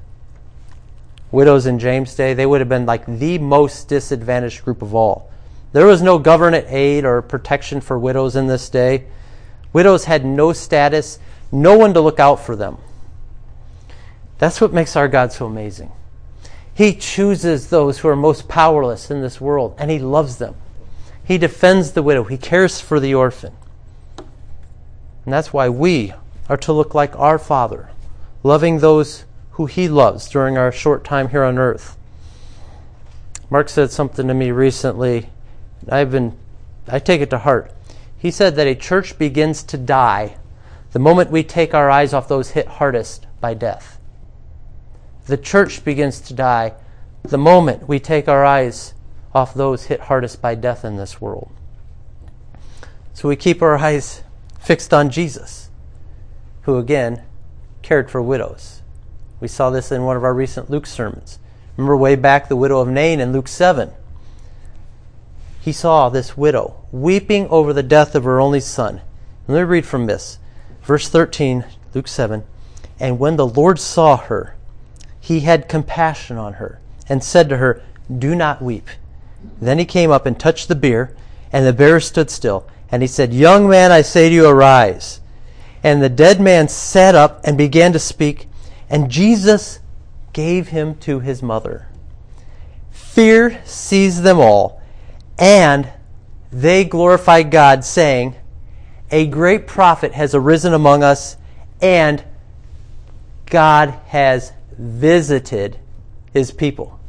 Widows 1.31 1.65
in 1.65 1.79
James' 1.79 2.15
day, 2.15 2.33
they 2.33 2.45
would 2.45 2.61
have 2.61 2.69
been 2.69 2.85
like 2.85 3.05
the 3.05 3.37
most 3.37 3.87
disadvantaged 3.87 4.63
group 4.63 4.81
of 4.81 4.95
all. 4.95 5.29
There 5.73 5.85
was 5.85 6.01
no 6.01 6.17
government 6.17 6.67
aid 6.69 7.03
or 7.03 7.21
protection 7.21 7.81
for 7.81 7.99
widows 7.99 8.35
in 8.35 8.47
this 8.47 8.69
day. 8.69 9.05
Widows 9.73 10.05
had 10.05 10.25
no 10.25 10.53
status, 10.53 11.19
no 11.51 11.77
one 11.77 11.93
to 11.93 12.01
look 12.01 12.19
out 12.19 12.39
for 12.39 12.55
them. 12.55 12.77
That's 14.37 14.61
what 14.61 14.73
makes 14.73 14.95
our 14.95 15.07
God 15.07 15.33
so 15.33 15.45
amazing. 15.45 15.91
He 16.73 16.93
chooses 16.93 17.69
those 17.69 17.99
who 17.99 18.07
are 18.07 18.15
most 18.15 18.47
powerless 18.47 19.11
in 19.11 19.21
this 19.21 19.41
world, 19.41 19.75
and 19.77 19.91
He 19.91 19.99
loves 19.99 20.37
them. 20.37 20.55
He 21.23 21.37
defends 21.37 21.91
the 21.91 22.03
widow, 22.03 22.23
He 22.23 22.37
cares 22.37 22.79
for 22.79 22.99
the 22.99 23.15
orphan. 23.15 23.53
And 25.25 25.33
that's 25.33 25.51
why 25.51 25.67
we 25.67 26.13
are 26.47 26.57
to 26.57 26.71
look 26.71 26.95
like 26.95 27.17
our 27.17 27.37
Father, 27.37 27.89
loving 28.43 28.79
those 28.79 29.25
who 29.57 29.65
He 29.65 29.89
loves 29.89 30.29
during 30.29 30.55
our 30.55 30.71
short 30.71 31.03
time 31.03 31.29
here 31.29 31.43
on 31.43 31.57
earth. 31.57 31.97
Mark 33.49 33.69
said 33.69 33.89
something 33.91 34.27
to 34.27 34.33
me 34.33 34.51
recently 34.51 35.29
I've 35.89 36.11
been, 36.11 36.37
I 36.87 36.99
take 36.99 37.21
it 37.21 37.31
to 37.31 37.39
heart. 37.39 37.73
He 38.17 38.29
said 38.29 38.55
that 38.55 38.67
a 38.67 38.75
church 38.75 39.17
begins 39.17 39.63
to 39.63 39.77
die 39.77 40.37
the 40.91 40.99
moment 40.99 41.31
we 41.31 41.43
take 41.43 41.73
our 41.73 41.89
eyes 41.89 42.13
off 42.13 42.27
those 42.27 42.51
hit 42.51 42.67
hardest 42.67 43.25
by 43.41 43.55
death. 43.55 43.99
The 45.25 45.37
church 45.37 45.83
begins 45.83 46.19
to 46.21 46.33
die 46.33 46.73
the 47.23 47.37
moment 47.37 47.87
we 47.87 47.99
take 47.99 48.27
our 48.27 48.45
eyes 48.45 48.93
off 49.33 49.53
those 49.55 49.85
hit 49.85 50.01
hardest 50.01 50.41
by 50.41 50.53
death 50.55 50.85
in 50.85 50.97
this 50.97 51.19
world. 51.19 51.51
So 53.13 53.27
we 53.27 53.35
keep 53.35 53.61
our 53.63 53.77
eyes 53.77 54.21
fixed 54.59 54.93
on 54.93 55.09
Jesus, 55.09 55.69
who 56.61 56.77
again 56.77 57.23
cared 57.81 58.11
for 58.11 58.21
widows. 58.21 58.81
We 59.39 59.47
saw 59.47 59.69
this 59.69 59.91
in 59.91 60.03
one 60.03 60.17
of 60.17 60.23
our 60.23 60.33
recent 60.33 60.69
Luke 60.69 60.85
sermons. 60.85 61.39
Remember 61.75 61.95
way 61.95 62.15
back 62.15 62.47
the 62.47 62.55
widow 62.55 62.79
of 62.79 62.87
Nain 62.87 63.19
in 63.19 63.33
Luke 63.33 63.47
7 63.47 63.91
he 65.67 65.73
saw 65.73 66.07
this 66.07 66.37
widow 66.37 66.75
weeping 66.93 67.45
over 67.49 67.73
the 67.73 67.83
death 67.83 68.15
of 68.15 68.23
her 68.23 68.39
only 68.39 68.61
son. 68.61 69.01
Let 69.49 69.57
me 69.57 69.63
read 69.63 69.85
from 69.85 70.05
this. 70.05 70.39
Verse 70.81 71.09
13, 71.09 71.65
Luke 71.93 72.07
7. 72.07 72.45
And 73.01 73.19
when 73.19 73.35
the 73.35 73.45
Lord 73.45 73.77
saw 73.77 74.15
her, 74.15 74.55
he 75.19 75.41
had 75.41 75.67
compassion 75.67 76.37
on 76.37 76.53
her 76.53 76.79
and 77.09 77.21
said 77.21 77.49
to 77.49 77.57
her, 77.57 77.83
Do 78.17 78.33
not 78.33 78.61
weep. 78.61 78.87
Then 79.59 79.77
he 79.77 79.83
came 79.83 80.09
up 80.09 80.25
and 80.25 80.39
touched 80.39 80.69
the 80.69 80.75
bier, 80.75 81.13
and 81.51 81.65
the 81.65 81.73
bear 81.73 81.99
stood 81.99 82.29
still. 82.29 82.65
And 82.89 83.01
he 83.01 83.07
said, 83.09 83.33
Young 83.33 83.67
man, 83.67 83.91
I 83.91 84.03
say 84.03 84.29
to 84.29 84.35
you, 84.35 84.47
arise. 84.47 85.19
And 85.83 86.01
the 86.01 86.07
dead 86.07 86.39
man 86.39 86.69
sat 86.69 87.13
up 87.13 87.41
and 87.43 87.57
began 87.57 87.91
to 87.91 87.99
speak, 87.99 88.47
and 88.89 89.09
Jesus 89.09 89.79
gave 90.33 90.69
him 90.69 90.95
to 90.99 91.19
his 91.19 91.41
mother. 91.41 91.87
Fear 92.91 93.61
seized 93.65 94.23
them 94.23 94.39
all 94.39 94.81
and 95.37 95.91
they 96.51 96.85
glorified 96.85 97.51
God, 97.51 97.83
saying, 97.83 98.35
A 99.11 99.27
great 99.27 99.67
prophet 99.67 100.13
has 100.13 100.33
arisen 100.33 100.73
among 100.73 101.03
us, 101.03 101.37
and 101.81 102.23
God 103.45 103.89
has 104.07 104.53
visited 104.77 105.77
his 106.33 106.51
people. 106.51 106.99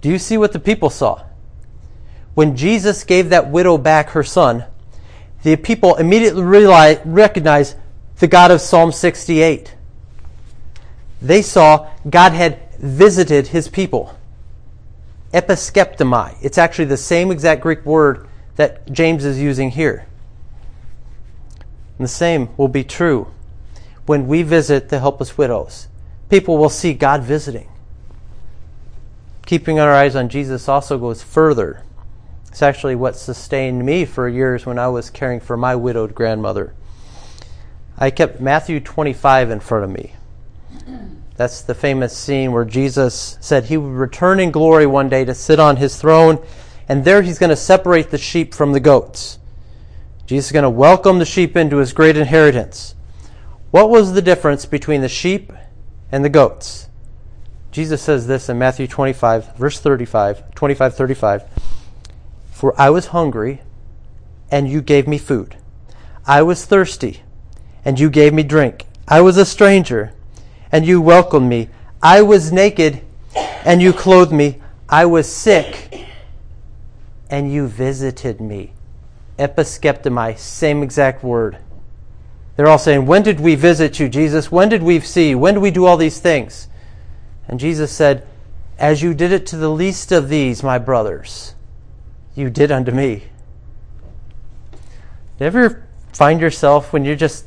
Do 0.00 0.10
you 0.10 0.18
see 0.18 0.36
what 0.36 0.52
the 0.52 0.58
people 0.58 0.90
saw? 0.90 1.24
When 2.34 2.56
Jesus 2.56 3.04
gave 3.04 3.30
that 3.30 3.50
widow 3.50 3.78
back 3.78 4.10
her 4.10 4.22
son, 4.22 4.64
the 5.42 5.56
people 5.56 5.96
immediately 5.96 6.42
realized, 6.42 7.00
recognized 7.04 7.76
the 8.18 8.26
God 8.26 8.50
of 8.50 8.60
Psalm 8.60 8.92
68. 8.92 9.74
They 11.24 11.40
saw 11.40 11.90
God 12.08 12.32
had 12.32 12.58
visited 12.78 13.48
his 13.48 13.66
people 13.66 14.14
episkeptomai. 15.32 16.36
It's 16.42 16.58
actually 16.58 16.84
the 16.84 16.98
same 16.98 17.30
exact 17.30 17.62
Greek 17.62 17.84
word 17.86 18.28
that 18.56 18.92
James 18.92 19.24
is 19.24 19.40
using 19.40 19.70
here. 19.70 20.06
And 21.98 22.04
the 22.04 22.08
same 22.08 22.54
will 22.58 22.68
be 22.68 22.84
true 22.84 23.32
when 24.04 24.28
we 24.28 24.42
visit 24.42 24.90
the 24.90 25.00
helpless 25.00 25.38
widows. 25.38 25.88
People 26.28 26.58
will 26.58 26.68
see 26.68 26.92
God 26.92 27.22
visiting. 27.22 27.68
Keeping 29.46 29.80
our 29.80 29.92
eyes 29.92 30.14
on 30.14 30.28
Jesus 30.28 30.68
also 30.68 30.98
goes 30.98 31.22
further. 31.22 31.82
It's 32.48 32.62
actually 32.62 32.96
what 32.96 33.16
sustained 33.16 33.84
me 33.84 34.04
for 34.04 34.28
years 34.28 34.66
when 34.66 34.78
I 34.78 34.88
was 34.88 35.08
caring 35.08 35.40
for 35.40 35.56
my 35.56 35.74
widowed 35.74 36.14
grandmother. 36.14 36.74
I 37.96 38.10
kept 38.10 38.40
Matthew 38.40 38.78
25 38.78 39.50
in 39.50 39.60
front 39.60 39.84
of 39.84 39.90
me. 39.90 40.14
That's 41.36 41.62
the 41.62 41.74
famous 41.74 42.16
scene 42.16 42.52
where 42.52 42.64
Jesus 42.64 43.36
said 43.40 43.64
he 43.64 43.76
would 43.76 43.92
return 43.92 44.38
in 44.38 44.52
glory 44.52 44.86
one 44.86 45.08
day 45.08 45.24
to 45.24 45.34
sit 45.34 45.58
on 45.58 45.76
his 45.76 46.00
throne, 46.00 46.44
and 46.88 47.04
there 47.04 47.22
he's 47.22 47.40
going 47.40 47.50
to 47.50 47.56
separate 47.56 48.10
the 48.10 48.18
sheep 48.18 48.54
from 48.54 48.72
the 48.72 48.80
goats. 48.80 49.38
Jesus 50.26 50.46
is 50.46 50.52
going 50.52 50.62
to 50.62 50.70
welcome 50.70 51.18
the 51.18 51.24
sheep 51.24 51.56
into 51.56 51.78
his 51.78 51.92
great 51.92 52.16
inheritance. 52.16 52.94
What 53.72 53.90
was 53.90 54.12
the 54.12 54.22
difference 54.22 54.64
between 54.64 55.00
the 55.00 55.08
sheep 55.08 55.52
and 56.12 56.24
the 56.24 56.28
goats? 56.28 56.88
Jesus 57.72 58.00
says 58.00 58.28
this 58.28 58.48
in 58.48 58.56
Matthew 58.56 58.86
25, 58.86 59.56
verse 59.56 59.80
35, 59.80 60.54
25, 60.54 60.94
35. 60.94 61.44
For 62.52 62.80
I 62.80 62.90
was 62.90 63.08
hungry, 63.08 63.62
and 64.48 64.70
you 64.70 64.80
gave 64.80 65.08
me 65.08 65.18
food. 65.18 65.56
I 66.24 66.42
was 66.42 66.64
thirsty, 66.64 67.24
and 67.84 67.98
you 67.98 68.08
gave 68.08 68.32
me 68.32 68.44
drink. 68.44 68.86
I 69.08 69.20
was 69.20 69.36
a 69.36 69.44
stranger 69.44 70.13
and 70.74 70.84
you 70.84 71.00
welcomed 71.00 71.48
me. 71.48 71.68
I 72.02 72.22
was 72.22 72.50
naked, 72.50 73.00
and 73.64 73.80
you 73.80 73.92
clothed 73.92 74.32
me. 74.32 74.60
I 74.88 75.06
was 75.06 75.32
sick, 75.32 76.04
and 77.30 77.52
you 77.52 77.68
visited 77.68 78.40
me. 78.40 78.72
Episkeptomai, 79.38 80.36
same 80.36 80.82
exact 80.82 81.22
word. 81.22 81.58
They're 82.56 82.66
all 82.66 82.78
saying, 82.78 83.06
When 83.06 83.22
did 83.22 83.38
we 83.38 83.54
visit 83.54 84.00
you, 84.00 84.08
Jesus? 84.08 84.50
When 84.50 84.68
did 84.68 84.82
we 84.82 84.98
see? 84.98 85.36
When 85.36 85.54
did 85.54 85.60
we 85.60 85.70
do 85.70 85.86
all 85.86 85.96
these 85.96 86.18
things? 86.18 86.66
And 87.46 87.60
Jesus 87.60 87.92
said, 87.92 88.26
As 88.76 89.00
you 89.00 89.14
did 89.14 89.30
it 89.30 89.46
to 89.46 89.56
the 89.56 89.70
least 89.70 90.10
of 90.10 90.28
these, 90.28 90.64
my 90.64 90.78
brothers, 90.78 91.54
you 92.34 92.50
did 92.50 92.72
unto 92.72 92.90
me. 92.90 93.22
Do 94.72 94.80
you 95.38 95.46
ever 95.46 95.86
find 96.12 96.40
yourself 96.40 96.92
when 96.92 97.04
you're 97.04 97.14
just 97.14 97.46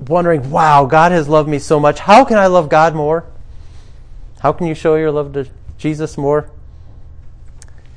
wondering, 0.00 0.50
wow, 0.50 0.86
God 0.86 1.12
has 1.12 1.28
loved 1.28 1.48
me 1.48 1.58
so 1.58 1.80
much. 1.80 2.00
How 2.00 2.24
can 2.24 2.38
I 2.38 2.46
love 2.46 2.68
God 2.68 2.94
more? 2.94 3.26
How 4.40 4.52
can 4.52 4.66
you 4.66 4.74
show 4.74 4.94
your 4.94 5.10
love 5.10 5.32
to 5.32 5.48
Jesus 5.76 6.16
more? 6.16 6.50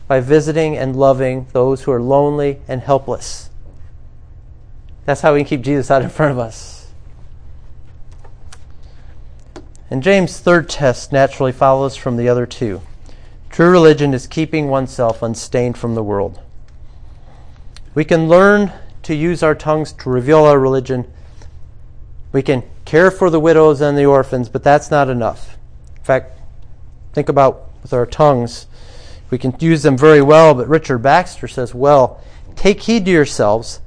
By 0.08 0.20
visiting 0.20 0.76
and 0.78 0.96
loving 0.96 1.48
those 1.54 1.84
who 1.84 1.92
are 1.92 2.02
lonely 2.02 2.60
and 2.68 2.82
helpless. 2.82 3.50
That's 5.06 5.22
how 5.22 5.34
we 5.34 5.42
can 5.42 5.48
keep 5.48 5.62
Jesus 5.62 5.92
out 5.92 6.02
in 6.02 6.10
front 6.10 6.32
of 6.32 6.40
us. 6.40 6.92
And 9.90 10.02
James' 10.02 10.40
third 10.40 10.70
test 10.70 11.12
naturally 11.12 11.52
follows 11.52 11.96
from 11.96 12.18
the 12.18 12.30
other 12.30 12.46
two. 12.46 12.82
True 13.50 13.70
religion 13.70 14.14
is 14.14 14.26
keeping 14.26 14.70
oneself 14.70 15.22
unstained 15.22 15.78
from 15.78 15.96
the 15.96 16.04
world. 16.04 16.40
We 17.94 18.06
can 18.06 18.30
learn 18.30 18.72
to 19.04 19.14
use 19.14 19.44
our 19.44 19.56
tongues 19.56 19.92
to 19.94 20.10
reveal 20.10 20.46
our 20.46 20.58
religion 20.58 21.12
we 22.32 22.42
can 22.42 22.64
care 22.86 23.12
for 23.12 23.30
the 23.30 23.40
widows 23.40 23.82
and 23.82 23.98
the 23.98 24.06
orphans, 24.06 24.50
but 24.50 24.64
that's 24.64 24.90
not 24.90 25.10
enough. 25.10 25.58
In 25.98 26.04
fact, 26.04 26.40
think 27.14 27.30
about 27.30 27.70
with 27.82 27.94
our 27.94 28.06
tongues. 28.06 28.68
We 29.30 29.38
can 29.38 29.56
use 29.60 29.84
them 29.84 29.98
very 29.98 30.22
well, 30.22 30.54
but 30.54 30.68
Richard 30.68 31.00
Baxter 31.00 31.48
says, 31.48 31.74
well, 31.74 32.22
take 32.56 32.82
heed 32.82 33.06
to 33.06 33.12
yourselves, 33.12 33.80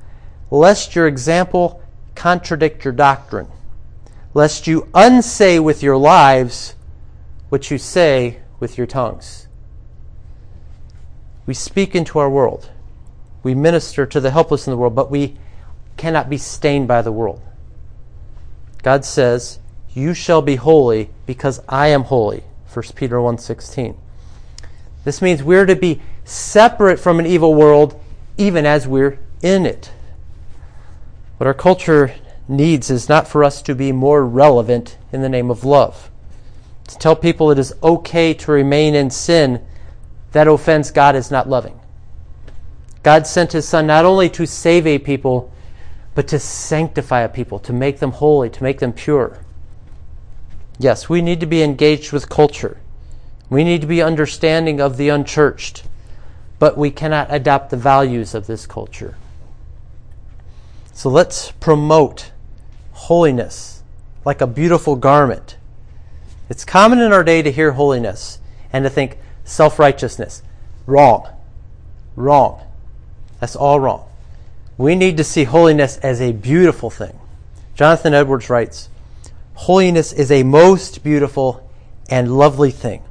lest 0.51 0.95
your 0.95 1.07
example 1.07 1.83
contradict 2.15 2.85
your 2.85 2.93
doctrine, 2.93 3.49
lest 4.33 4.67
you 4.67 4.89
unsay 4.95 5.59
with 5.59 5.83
your 5.83 5.97
lives 5.97 6.75
what 7.49 7.71
you 7.71 7.79
say 7.79 8.41
with 8.61 8.79
your 8.79 8.87
tongues. 8.87 9.49
We 11.47 11.55
speak 11.55 11.95
into 11.95 12.19
our 12.19 12.31
world. 12.31 12.71
We 13.43 13.55
minister 13.55 14.07
to 14.07 14.21
the 14.21 14.31
helpless 14.31 14.67
in 14.67 14.71
the 14.71 14.77
world, 14.77 14.95
but 14.95 15.11
we 15.11 15.37
cannot 15.97 16.31
be 16.31 16.39
stained 16.39 16.89
by 16.89 17.03
the 17.03 17.13
world. 17.13 17.43
God 18.85 19.05
says, 19.05 19.59
"You 19.95 20.15
shall 20.15 20.43
be 20.43 20.57
holy 20.57 21.11
because 21.27 21.61
I 21.69 21.89
am 21.89 22.05
holy." 22.05 22.45
1 22.67 22.95
Peter 22.95 23.21
1:16. 23.21 23.97
This 25.05 25.21
means 25.21 25.43
we're 25.43 25.67
to 25.67 25.75
be 25.75 26.01
separate 26.25 27.01
from 27.01 27.19
an 27.19 27.27
evil 27.27 27.55
world 27.55 27.97
even 28.37 28.67
as 28.67 28.87
we're 28.87 29.19
in 29.43 29.65
it. 29.65 29.91
What 31.39 31.47
our 31.47 31.55
culture 31.55 32.13
needs 32.47 32.91
is 32.91 33.09
not 33.09 33.27
for 33.27 33.43
us 33.43 33.63
to 33.63 33.75
be 33.75 33.91
more 33.91 34.25
relevant 34.25 34.99
in 35.13 35.23
the 35.23 35.29
name 35.29 35.51
of 35.51 35.65
love. 35.65 36.11
To 36.89 36.99
tell 36.99 37.17
people 37.17 37.51
it 37.51 37.59
is 37.59 37.73
okay 37.83 38.35
to 38.35 38.53
remain 38.53 38.95
in 38.95 39.09
sin 39.09 39.61
that 40.33 40.47
offends 40.47 40.91
God 40.91 41.17
is 41.17 41.31
not 41.31 41.49
loving. 41.49 41.81
God 43.03 43.27
sent 43.27 43.53
his 43.53 43.67
son 43.67 43.87
not 43.87 44.05
only 44.05 44.29
to 44.31 44.47
save 44.47 44.87
a 44.87 44.99
people, 44.99 45.51
but 46.15 46.29
to 46.29 46.39
sanctify 46.39 47.21
a 47.21 47.29
people, 47.29 47.59
to 47.61 47.73
make 47.73 47.99
them 47.99 48.13
holy, 48.13 48.49
to 48.51 48.63
make 48.63 48.79
them 48.79 48.93
pure. 48.93 49.41
Yes, 50.79 51.09
we 51.09 51.23
need 51.23 51.41
to 51.41 51.47
be 51.47 51.63
engaged 51.63 52.13
with 52.13 52.29
culture. 52.29 52.81
We 53.51 53.65
need 53.65 53.81
to 53.81 53.87
be 53.87 54.03
understanding 54.03 54.81
of 54.81 54.97
the 54.97 55.09
unchurched, 55.09 55.85
but 56.59 56.79
we 56.79 56.91
cannot 56.91 57.33
adopt 57.33 57.71
the 57.71 57.77
values 57.77 58.35
of 58.35 58.47
this 58.47 58.67
culture. 58.67 59.17
So 60.93 61.11
let's 61.11 61.51
promote 61.53 62.31
holiness 62.93 63.83
like 64.25 64.41
a 64.41 64.47
beautiful 64.47 64.97
garment. 64.97 65.57
It's 66.49 66.65
common 66.65 67.01
in 67.01 67.13
our 67.13 67.25
day 67.25 67.43
to 67.43 67.51
hear 67.51 67.73
holiness 67.73 68.39
and 68.73 68.85
to 68.85 68.91
think 68.91 69.19
self 69.45 69.79
righteousness. 69.79 70.43
Wrong. 70.87 71.29
Wrong. 72.17 72.63
That's 73.41 73.57
all 73.57 73.81
wrong. 73.81 74.09
We 74.77 74.95
need 74.97 75.17
to 75.19 75.25
see 75.25 75.45
holiness 75.45 75.99
as 75.99 76.21
a 76.21 76.33
beautiful 76.33 76.91
thing. 76.91 77.19
Jonathan 77.75 78.15
Edwards 78.15 78.51
writes 78.51 78.89
Holiness 79.55 80.13
is 80.13 80.33
a 80.33 80.43
most 80.43 81.05
beautiful 81.05 81.71
and 82.11 82.37
lovely 82.37 82.71
thing. 82.71 83.03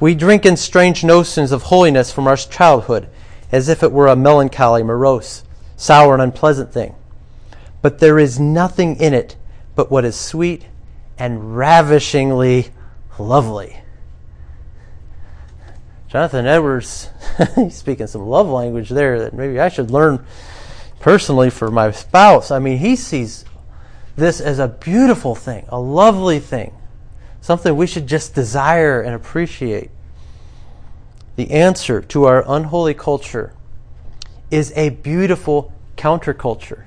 We 0.00 0.14
drink 0.14 0.44
in 0.44 0.56
strange 0.56 1.04
notions 1.04 1.52
of 1.52 1.64
holiness 1.64 2.12
from 2.12 2.26
our 2.26 2.36
childhood, 2.36 3.08
as 3.52 3.68
if 3.68 3.82
it 3.82 3.92
were 3.92 4.08
a 4.08 4.16
melancholy, 4.16 4.82
morose, 4.82 5.44
sour, 5.76 6.14
and 6.14 6.22
unpleasant 6.22 6.72
thing. 6.72 6.96
But 7.80 8.00
there 8.00 8.18
is 8.18 8.40
nothing 8.40 8.96
in 8.96 9.14
it 9.14 9.36
but 9.76 9.90
what 9.90 10.04
is 10.04 10.16
sweet 10.18 10.66
and 11.16 11.56
ravishingly 11.56 12.70
lovely. 13.18 13.80
Jonathan 16.08 16.46
Edwards, 16.46 17.10
he's 17.54 17.76
speaking 17.76 18.06
some 18.06 18.26
love 18.26 18.48
language 18.48 18.88
there 18.88 19.20
that 19.20 19.34
maybe 19.34 19.60
I 19.60 19.68
should 19.68 19.90
learn 19.90 20.24
personally 21.04 21.50
for 21.50 21.70
my 21.70 21.90
spouse. 21.90 22.50
I 22.50 22.58
mean, 22.58 22.78
he 22.78 22.96
sees 22.96 23.44
this 24.16 24.40
as 24.40 24.58
a 24.58 24.68
beautiful 24.68 25.34
thing, 25.34 25.66
a 25.68 25.78
lovely 25.78 26.38
thing, 26.38 26.72
something 27.42 27.76
we 27.76 27.86
should 27.86 28.06
just 28.06 28.34
desire 28.34 29.02
and 29.02 29.14
appreciate. 29.14 29.90
The 31.36 31.50
answer 31.50 32.00
to 32.00 32.24
our 32.24 32.42
unholy 32.48 32.94
culture 32.94 33.52
is 34.50 34.72
a 34.76 34.88
beautiful 34.88 35.74
counterculture. 35.98 36.84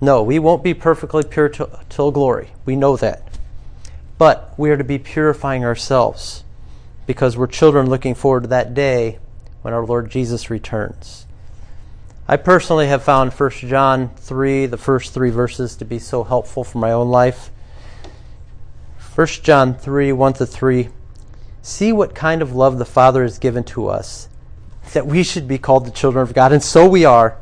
No, 0.00 0.22
we 0.22 0.38
won't 0.38 0.62
be 0.62 0.72
perfectly 0.72 1.24
pure 1.24 1.48
till, 1.48 1.80
till 1.88 2.12
glory. 2.12 2.50
We 2.64 2.76
know 2.76 2.96
that. 2.98 3.24
But 4.18 4.54
we 4.56 4.70
are 4.70 4.76
to 4.76 4.84
be 4.84 5.00
purifying 5.00 5.64
ourselves 5.64 6.44
because 7.08 7.36
we're 7.36 7.48
children 7.48 7.90
looking 7.90 8.14
forward 8.14 8.44
to 8.44 8.48
that 8.50 8.72
day 8.72 9.18
when 9.62 9.74
our 9.74 9.84
Lord 9.84 10.12
Jesus 10.12 10.48
returns. 10.48 11.26
I 12.30 12.36
personally 12.36 12.86
have 12.86 13.02
found 13.02 13.32
1 13.32 13.50
John 13.50 14.10
3, 14.14 14.66
the 14.66 14.76
first 14.76 15.12
three 15.12 15.30
verses, 15.30 15.74
to 15.74 15.84
be 15.84 15.98
so 15.98 16.22
helpful 16.22 16.62
for 16.62 16.78
my 16.78 16.92
own 16.92 17.08
life. 17.08 17.50
1 19.16 19.26
John 19.42 19.74
3, 19.74 20.12
1 20.12 20.32
to 20.34 20.46
3. 20.46 20.90
See 21.60 21.92
what 21.92 22.14
kind 22.14 22.40
of 22.40 22.54
love 22.54 22.78
the 22.78 22.84
Father 22.84 23.24
has 23.24 23.40
given 23.40 23.64
to 23.64 23.88
us, 23.88 24.28
that 24.92 25.08
we 25.08 25.24
should 25.24 25.48
be 25.48 25.58
called 25.58 25.84
the 25.84 25.90
children 25.90 26.22
of 26.22 26.32
God, 26.32 26.52
and 26.52 26.62
so 26.62 26.88
we 26.88 27.04
are. 27.04 27.36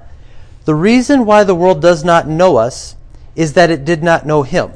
The 0.64 0.74
reason 0.74 1.26
why 1.26 1.44
the 1.44 1.54
world 1.54 1.82
does 1.82 2.02
not 2.02 2.26
know 2.26 2.56
us 2.56 2.96
is 3.36 3.52
that 3.52 3.70
it 3.70 3.84
did 3.84 4.02
not 4.02 4.24
know 4.24 4.42
Him. 4.42 4.72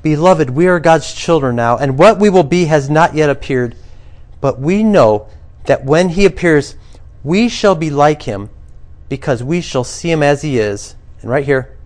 Beloved, 0.00 0.48
we 0.48 0.66
are 0.66 0.80
God's 0.80 1.12
children 1.12 1.56
now, 1.56 1.76
and 1.76 1.98
what 1.98 2.18
we 2.18 2.30
will 2.30 2.42
be 2.42 2.64
has 2.64 2.88
not 2.88 3.14
yet 3.14 3.28
appeared, 3.28 3.76
but 4.40 4.58
we 4.58 4.82
know 4.82 5.28
that 5.66 5.84
when 5.84 6.08
He 6.08 6.24
appears, 6.24 6.74
we 7.22 7.50
shall 7.50 7.74
be 7.74 7.90
like 7.90 8.22
Him 8.22 8.48
because 9.08 9.42
we 9.42 9.60
shall 9.60 9.84
see 9.84 10.10
him 10.10 10.22
as 10.22 10.42
he 10.42 10.58
is. 10.58 10.96
And 11.20 11.30
right 11.30 11.44
here, 11.44 11.76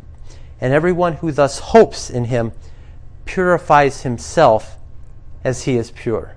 and 0.61 0.73
everyone 0.73 1.15
who 1.15 1.33
thus 1.33 1.59
hopes 1.59 2.11
in 2.11 2.27
him 2.27 2.53
purifies 3.25 4.03
himself 4.03 4.77
as 5.45 5.63
he 5.63 5.77
is 5.77 5.91
pure. 5.91 6.37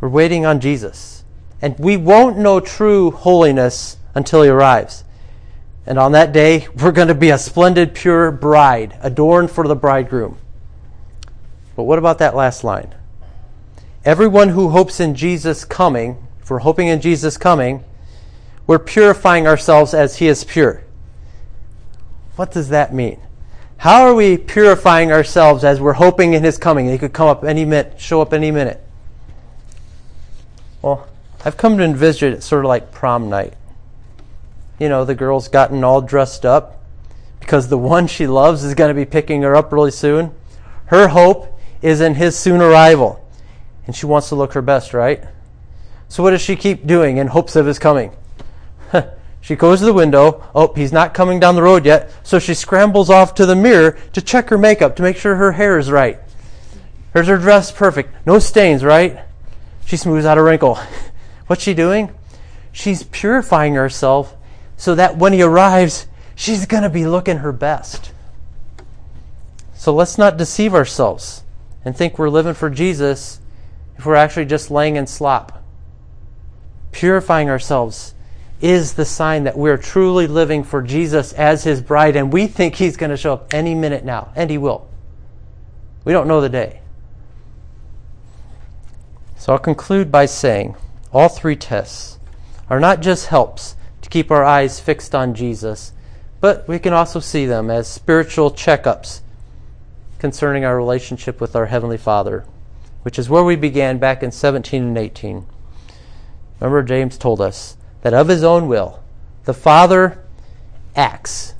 We're 0.00 0.08
waiting 0.08 0.44
on 0.44 0.60
Jesus. 0.60 1.24
And 1.60 1.78
we 1.78 1.96
won't 1.96 2.36
know 2.36 2.58
true 2.58 3.12
holiness 3.12 3.96
until 4.14 4.42
he 4.42 4.48
arrives. 4.48 5.04
And 5.86 5.98
on 5.98 6.12
that 6.12 6.32
day, 6.32 6.68
we're 6.76 6.92
going 6.92 7.08
to 7.08 7.14
be 7.14 7.30
a 7.30 7.38
splendid, 7.38 7.94
pure 7.94 8.30
bride, 8.30 8.98
adorned 9.00 9.50
for 9.50 9.66
the 9.66 9.76
bridegroom. 9.76 10.38
But 11.76 11.84
what 11.84 11.98
about 11.98 12.18
that 12.18 12.34
last 12.34 12.64
line? 12.64 12.94
Everyone 14.04 14.50
who 14.50 14.70
hopes 14.70 14.98
in 15.00 15.14
Jesus 15.14 15.64
coming, 15.64 16.26
if 16.42 16.50
we're 16.50 16.58
hoping 16.58 16.88
in 16.88 17.00
Jesus 17.00 17.36
coming, 17.36 17.84
we're 18.66 18.78
purifying 18.78 19.46
ourselves 19.46 19.94
as 19.94 20.16
He 20.16 20.28
is 20.28 20.44
pure. 20.44 20.82
What 22.36 22.52
does 22.52 22.68
that 22.70 22.94
mean? 22.94 23.20
How 23.78 24.02
are 24.02 24.14
we 24.14 24.36
purifying 24.36 25.10
ourselves 25.10 25.64
as 25.64 25.80
we're 25.80 25.94
hoping 25.94 26.34
in 26.34 26.44
His 26.44 26.58
coming? 26.58 26.88
He 26.88 26.98
could 26.98 27.12
come 27.12 27.28
up 27.28 27.44
any 27.44 27.64
minute, 27.64 28.00
show 28.00 28.22
up 28.22 28.32
any 28.32 28.50
minute. 28.50 28.80
Well, 30.80 31.08
I've 31.44 31.56
come 31.56 31.76
to 31.78 31.84
envision 31.84 32.32
it 32.32 32.42
sort 32.42 32.64
of 32.64 32.68
like 32.68 32.92
prom 32.92 33.28
night. 33.28 33.54
You 34.78 34.88
know, 34.88 35.04
the 35.04 35.14
girl's 35.14 35.48
gotten 35.48 35.84
all 35.84 36.00
dressed 36.00 36.44
up 36.44 36.80
because 37.40 37.68
the 37.68 37.78
one 37.78 38.06
she 38.06 38.26
loves 38.26 38.62
is 38.64 38.74
going 38.74 38.88
to 38.88 38.94
be 38.94 39.04
picking 39.04 39.42
her 39.42 39.56
up 39.56 39.72
really 39.72 39.90
soon. 39.90 40.32
Her 40.86 41.08
hope 41.08 41.58
is 41.82 42.00
in 42.00 42.14
his 42.14 42.38
soon 42.38 42.60
arrival. 42.60 43.18
And 43.86 43.96
she 43.96 44.06
wants 44.06 44.28
to 44.28 44.36
look 44.36 44.52
her 44.52 44.62
best, 44.62 44.94
right? 44.94 45.24
So 46.08 46.22
what 46.22 46.30
does 46.30 46.40
she 46.40 46.54
keep 46.54 46.86
doing 46.86 47.16
in 47.16 47.26
hopes 47.26 47.56
of 47.56 47.66
his 47.66 47.78
coming? 47.78 48.12
She 49.42 49.56
goes 49.56 49.80
to 49.80 49.84
the 49.84 49.92
window. 49.92 50.48
Oh, 50.54 50.72
he's 50.72 50.92
not 50.92 51.14
coming 51.14 51.40
down 51.40 51.56
the 51.56 51.62
road 51.62 51.84
yet. 51.84 52.14
So 52.22 52.38
she 52.38 52.54
scrambles 52.54 53.10
off 53.10 53.34
to 53.34 53.44
the 53.44 53.56
mirror 53.56 53.98
to 54.12 54.22
check 54.22 54.48
her 54.48 54.56
makeup 54.56 54.94
to 54.96 55.02
make 55.02 55.16
sure 55.16 55.34
her 55.34 55.52
hair 55.52 55.78
is 55.78 55.90
right. 55.90 56.18
Here's 57.12 57.26
her 57.26 57.36
dress 57.36 57.72
perfect. 57.72 58.24
No 58.24 58.38
stains, 58.38 58.84
right? 58.84 59.18
She 59.84 59.96
smooths 59.96 60.26
out 60.26 60.38
a 60.38 60.42
wrinkle. 60.42 60.76
What's 61.48 61.64
she 61.64 61.74
doing? 61.74 62.14
She's 62.70 63.02
purifying 63.02 63.74
herself 63.74 64.36
so 64.76 64.94
that 64.94 65.18
when 65.18 65.32
he 65.32 65.42
arrives, 65.42 66.06
she's 66.36 66.64
going 66.64 66.84
to 66.84 66.88
be 66.88 67.04
looking 67.04 67.38
her 67.38 67.52
best. 67.52 68.12
So 69.74 69.92
let's 69.92 70.16
not 70.16 70.36
deceive 70.36 70.72
ourselves 70.72 71.42
and 71.84 71.96
think 71.96 72.16
we're 72.16 72.30
living 72.30 72.54
for 72.54 72.70
Jesus 72.70 73.40
if 73.98 74.06
we're 74.06 74.14
actually 74.14 74.46
just 74.46 74.70
laying 74.70 74.94
in 74.94 75.08
slop. 75.08 75.64
Purifying 76.92 77.50
ourselves 77.50 78.14
is 78.62 78.94
the 78.94 79.04
sign 79.04 79.44
that 79.44 79.58
we're 79.58 79.76
truly 79.76 80.28
living 80.28 80.62
for 80.62 80.80
Jesus 80.80 81.32
as 81.32 81.64
his 81.64 81.82
bride, 81.82 82.14
and 82.14 82.32
we 82.32 82.46
think 82.46 82.76
he's 82.76 82.96
going 82.96 83.10
to 83.10 83.16
show 83.16 83.32
up 83.32 83.52
any 83.52 83.74
minute 83.74 84.04
now, 84.04 84.32
and 84.36 84.48
he 84.48 84.56
will. 84.56 84.88
We 86.04 86.12
don't 86.12 86.28
know 86.28 86.40
the 86.40 86.48
day. 86.48 86.80
So 89.36 89.52
I'll 89.52 89.58
conclude 89.58 90.12
by 90.12 90.26
saying 90.26 90.76
all 91.12 91.28
three 91.28 91.56
tests 91.56 92.20
are 92.70 92.78
not 92.78 93.02
just 93.02 93.26
helps 93.26 93.74
to 94.00 94.08
keep 94.08 94.30
our 94.30 94.44
eyes 94.44 94.78
fixed 94.78 95.12
on 95.12 95.34
Jesus, 95.34 95.92
but 96.40 96.66
we 96.68 96.78
can 96.78 96.92
also 96.92 97.18
see 97.18 97.46
them 97.46 97.68
as 97.68 97.88
spiritual 97.88 98.52
checkups 98.52 99.20
concerning 100.20 100.64
our 100.64 100.76
relationship 100.76 101.40
with 101.40 101.56
our 101.56 101.66
Heavenly 101.66 101.98
Father, 101.98 102.44
which 103.02 103.18
is 103.18 103.28
where 103.28 103.42
we 103.42 103.56
began 103.56 103.98
back 103.98 104.22
in 104.22 104.30
17 104.30 104.82
and 104.84 104.96
18. 104.96 105.46
Remember, 106.60 106.84
James 106.84 107.18
told 107.18 107.40
us 107.40 107.76
that 108.02 108.14
of 108.14 108.28
his 108.28 108.44
own 108.44 108.68
will, 108.68 109.02
the 109.44 109.54
Father 109.54 110.22
acts, 110.94 111.54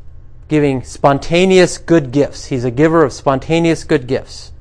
giving 0.48 0.82
spontaneous 0.82 1.78
good 1.78 2.12
gifts. 2.12 2.46
He's 2.46 2.64
a 2.64 2.70
giver 2.70 3.04
of 3.04 3.12
spontaneous 3.12 3.84
good 3.84 4.06
gifts. 4.06 4.52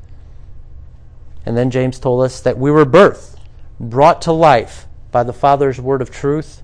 And 1.45 1.57
then 1.57 1.69
James 1.69 1.99
told 1.99 2.23
us 2.23 2.39
that 2.41 2.57
we 2.57 2.71
were 2.71 2.85
birthed 2.85 3.31
brought 3.79 4.21
to 4.21 4.31
life 4.31 4.85
by 5.11 5.23
the 5.23 5.33
Father's 5.33 5.81
word 5.81 6.01
of 6.01 6.11
truth. 6.11 6.61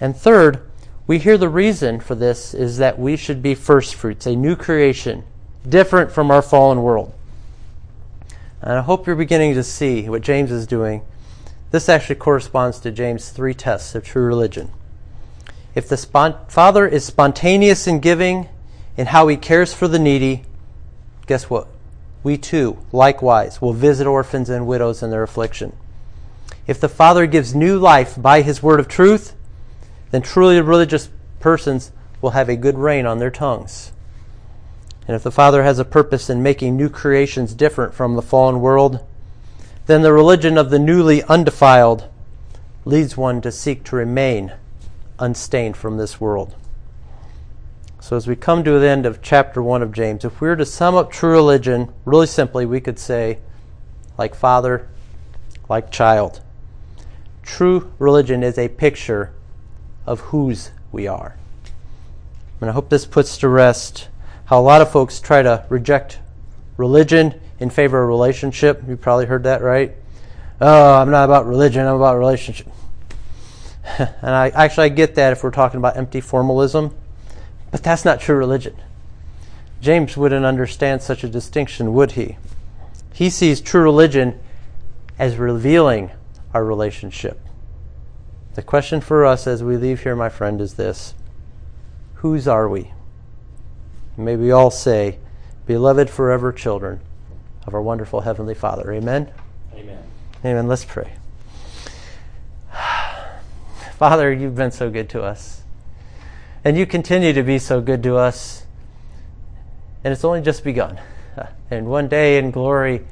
And 0.00 0.16
third, 0.16 0.68
we 1.06 1.18
hear 1.18 1.36
the 1.36 1.50
reason 1.50 2.00
for 2.00 2.14
this 2.14 2.54
is 2.54 2.78
that 2.78 2.98
we 2.98 3.16
should 3.16 3.42
be 3.42 3.54
first 3.54 3.94
fruits, 3.94 4.26
a 4.26 4.34
new 4.34 4.56
creation, 4.56 5.24
different 5.68 6.10
from 6.10 6.30
our 6.30 6.42
fallen 6.42 6.82
world. 6.82 7.12
And 8.62 8.72
I 8.72 8.80
hope 8.80 9.06
you're 9.06 9.16
beginning 9.16 9.54
to 9.54 9.62
see 9.62 10.08
what 10.08 10.22
James 10.22 10.50
is 10.50 10.66
doing. 10.66 11.02
This 11.74 11.88
actually 11.88 12.14
corresponds 12.14 12.78
to 12.78 12.92
James' 12.92 13.30
three 13.30 13.52
tests 13.52 13.96
of 13.96 14.04
true 14.04 14.24
religion. 14.24 14.70
If 15.74 15.88
the 15.88 15.96
spont- 15.96 16.48
Father 16.48 16.86
is 16.86 17.04
spontaneous 17.04 17.88
in 17.88 17.98
giving, 17.98 18.48
in 18.96 19.06
how 19.06 19.26
he 19.26 19.36
cares 19.36 19.74
for 19.74 19.88
the 19.88 19.98
needy, 19.98 20.44
guess 21.26 21.50
what? 21.50 21.66
We 22.22 22.38
too, 22.38 22.78
likewise, 22.92 23.60
will 23.60 23.72
visit 23.72 24.06
orphans 24.06 24.48
and 24.48 24.68
widows 24.68 25.02
in 25.02 25.10
their 25.10 25.24
affliction. 25.24 25.74
If 26.68 26.78
the 26.78 26.88
Father 26.88 27.26
gives 27.26 27.56
new 27.56 27.76
life 27.76 28.14
by 28.16 28.42
his 28.42 28.62
word 28.62 28.78
of 28.78 28.86
truth, 28.86 29.34
then 30.12 30.22
truly 30.22 30.60
religious 30.60 31.10
persons 31.40 31.90
will 32.22 32.30
have 32.30 32.48
a 32.48 32.54
good 32.54 32.78
rein 32.78 33.04
on 33.04 33.18
their 33.18 33.32
tongues. 33.32 33.90
And 35.08 35.16
if 35.16 35.24
the 35.24 35.32
Father 35.32 35.64
has 35.64 35.80
a 35.80 35.84
purpose 35.84 36.30
in 36.30 36.40
making 36.40 36.76
new 36.76 36.88
creations 36.88 37.52
different 37.52 37.94
from 37.94 38.14
the 38.14 38.22
fallen 38.22 38.60
world, 38.60 39.04
then 39.86 40.02
the 40.02 40.12
religion 40.12 40.56
of 40.56 40.70
the 40.70 40.78
newly 40.78 41.22
undefiled 41.24 42.08
leads 42.84 43.16
one 43.16 43.40
to 43.40 43.52
seek 43.52 43.84
to 43.84 43.96
remain 43.96 44.52
unstained 45.18 45.76
from 45.76 45.96
this 45.96 46.20
world. 46.20 46.54
So, 48.00 48.16
as 48.16 48.26
we 48.26 48.36
come 48.36 48.64
to 48.64 48.78
the 48.78 48.88
end 48.88 49.06
of 49.06 49.22
chapter 49.22 49.62
1 49.62 49.82
of 49.82 49.92
James, 49.92 50.24
if 50.24 50.40
we 50.40 50.48
were 50.48 50.56
to 50.56 50.66
sum 50.66 50.94
up 50.94 51.10
true 51.10 51.30
religion, 51.30 51.92
really 52.04 52.26
simply, 52.26 52.66
we 52.66 52.80
could 52.80 52.98
say, 52.98 53.38
like 54.18 54.34
father, 54.34 54.88
like 55.68 55.90
child. 55.90 56.42
True 57.42 57.92
religion 57.98 58.42
is 58.42 58.58
a 58.58 58.68
picture 58.68 59.32
of 60.06 60.20
whose 60.20 60.70
we 60.92 61.06
are. 61.06 61.36
And 62.60 62.68
I 62.68 62.72
hope 62.72 62.90
this 62.90 63.06
puts 63.06 63.38
to 63.38 63.48
rest 63.48 64.08
how 64.46 64.60
a 64.60 64.62
lot 64.62 64.82
of 64.82 64.92
folks 64.92 65.20
try 65.20 65.42
to 65.42 65.64
reject 65.68 66.18
religion 66.76 67.40
in 67.58 67.70
favor 67.70 68.02
of 68.02 68.08
relationship. 68.08 68.82
You 68.86 68.96
probably 68.96 69.26
heard 69.26 69.44
that, 69.44 69.62
right? 69.62 69.94
Oh, 70.60 70.94
I'm 70.94 71.10
not 71.10 71.24
about 71.24 71.46
religion, 71.46 71.86
I'm 71.86 71.96
about 71.96 72.16
relationship. 72.16 72.68
and 73.98 74.30
I 74.30 74.50
actually 74.50 74.86
I 74.86 74.88
get 74.90 75.14
that 75.16 75.32
if 75.32 75.42
we're 75.42 75.50
talking 75.50 75.78
about 75.78 75.96
empty 75.96 76.20
formalism, 76.20 76.94
but 77.70 77.82
that's 77.82 78.04
not 78.04 78.20
true 78.20 78.36
religion. 78.36 78.76
James 79.80 80.16
wouldn't 80.16 80.46
understand 80.46 81.02
such 81.02 81.24
a 81.24 81.28
distinction, 81.28 81.92
would 81.92 82.12
he? 82.12 82.38
He 83.12 83.28
sees 83.28 83.60
true 83.60 83.82
religion 83.82 84.40
as 85.18 85.36
revealing 85.36 86.10
our 86.52 86.64
relationship. 86.64 87.40
The 88.54 88.62
question 88.62 89.00
for 89.00 89.24
us 89.24 89.46
as 89.46 89.62
we 89.62 89.76
leave 89.76 90.02
here, 90.02 90.16
my 90.16 90.28
friend, 90.28 90.60
is 90.60 90.74
this 90.74 91.14
Whose 92.14 92.48
are 92.48 92.68
we? 92.68 92.92
May 94.16 94.36
we 94.36 94.50
all 94.50 94.70
say, 94.70 95.18
Beloved 95.66 96.08
forever 96.08 96.52
children 96.52 97.00
of 97.66 97.74
our 97.74 97.82
wonderful 97.82 98.20
Heavenly 98.20 98.54
Father. 98.54 98.92
Amen? 98.92 99.30
Amen. 99.74 100.02
Amen. 100.44 100.68
Let's 100.68 100.84
pray. 100.84 101.12
Father, 103.98 104.32
you've 104.32 104.54
been 104.54 104.70
so 104.70 104.90
good 104.90 105.08
to 105.10 105.22
us. 105.22 105.62
And 106.64 106.76
you 106.78 106.86
continue 106.86 107.32
to 107.32 107.42
be 107.42 107.58
so 107.58 107.80
good 107.80 108.02
to 108.04 108.16
us. 108.16 108.64
And 110.02 110.12
it's 110.12 110.24
only 110.24 110.40
just 110.40 110.64
begun. 110.64 111.00
And 111.70 111.86
one 111.86 112.08
day 112.08 112.38
in 112.38 112.50
glory, 112.50 113.04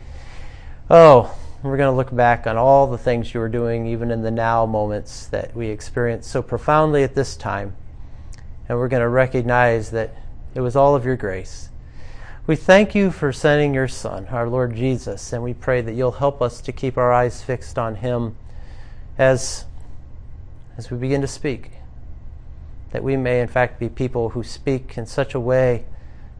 oh, 0.88 1.34
we're 1.62 1.76
going 1.76 1.90
to 1.90 1.96
look 1.96 2.14
back 2.14 2.46
on 2.46 2.56
all 2.56 2.86
the 2.86 2.98
things 2.98 3.32
you 3.32 3.40
were 3.40 3.48
doing, 3.48 3.86
even 3.86 4.10
in 4.10 4.22
the 4.22 4.30
now 4.30 4.66
moments 4.66 5.26
that 5.28 5.56
we 5.56 5.68
experience 5.68 6.26
so 6.28 6.42
profoundly 6.42 7.02
at 7.02 7.14
this 7.14 7.34
time. 7.34 7.74
And 8.68 8.78
we're 8.78 8.88
going 8.88 9.02
to 9.02 9.08
recognize 9.08 9.90
that 9.92 10.14
it 10.54 10.60
was 10.60 10.76
all 10.76 10.94
of 10.94 11.04
your 11.04 11.16
grace. 11.16 11.70
We 12.44 12.56
thank 12.56 12.96
you 12.96 13.12
for 13.12 13.32
sending 13.32 13.72
your 13.72 13.86
Son, 13.86 14.26
our 14.26 14.48
Lord 14.48 14.74
Jesus, 14.74 15.32
and 15.32 15.44
we 15.44 15.54
pray 15.54 15.80
that 15.80 15.92
you'll 15.92 16.10
help 16.10 16.42
us 16.42 16.60
to 16.62 16.72
keep 16.72 16.98
our 16.98 17.12
eyes 17.12 17.40
fixed 17.40 17.78
on 17.78 17.94
him 17.94 18.34
as, 19.16 19.64
as 20.76 20.90
we 20.90 20.96
begin 20.96 21.20
to 21.20 21.28
speak. 21.28 21.70
That 22.90 23.04
we 23.04 23.16
may, 23.16 23.40
in 23.40 23.46
fact, 23.46 23.78
be 23.78 23.88
people 23.88 24.30
who 24.30 24.42
speak 24.42 24.98
in 24.98 25.06
such 25.06 25.34
a 25.34 25.40
way 25.40 25.84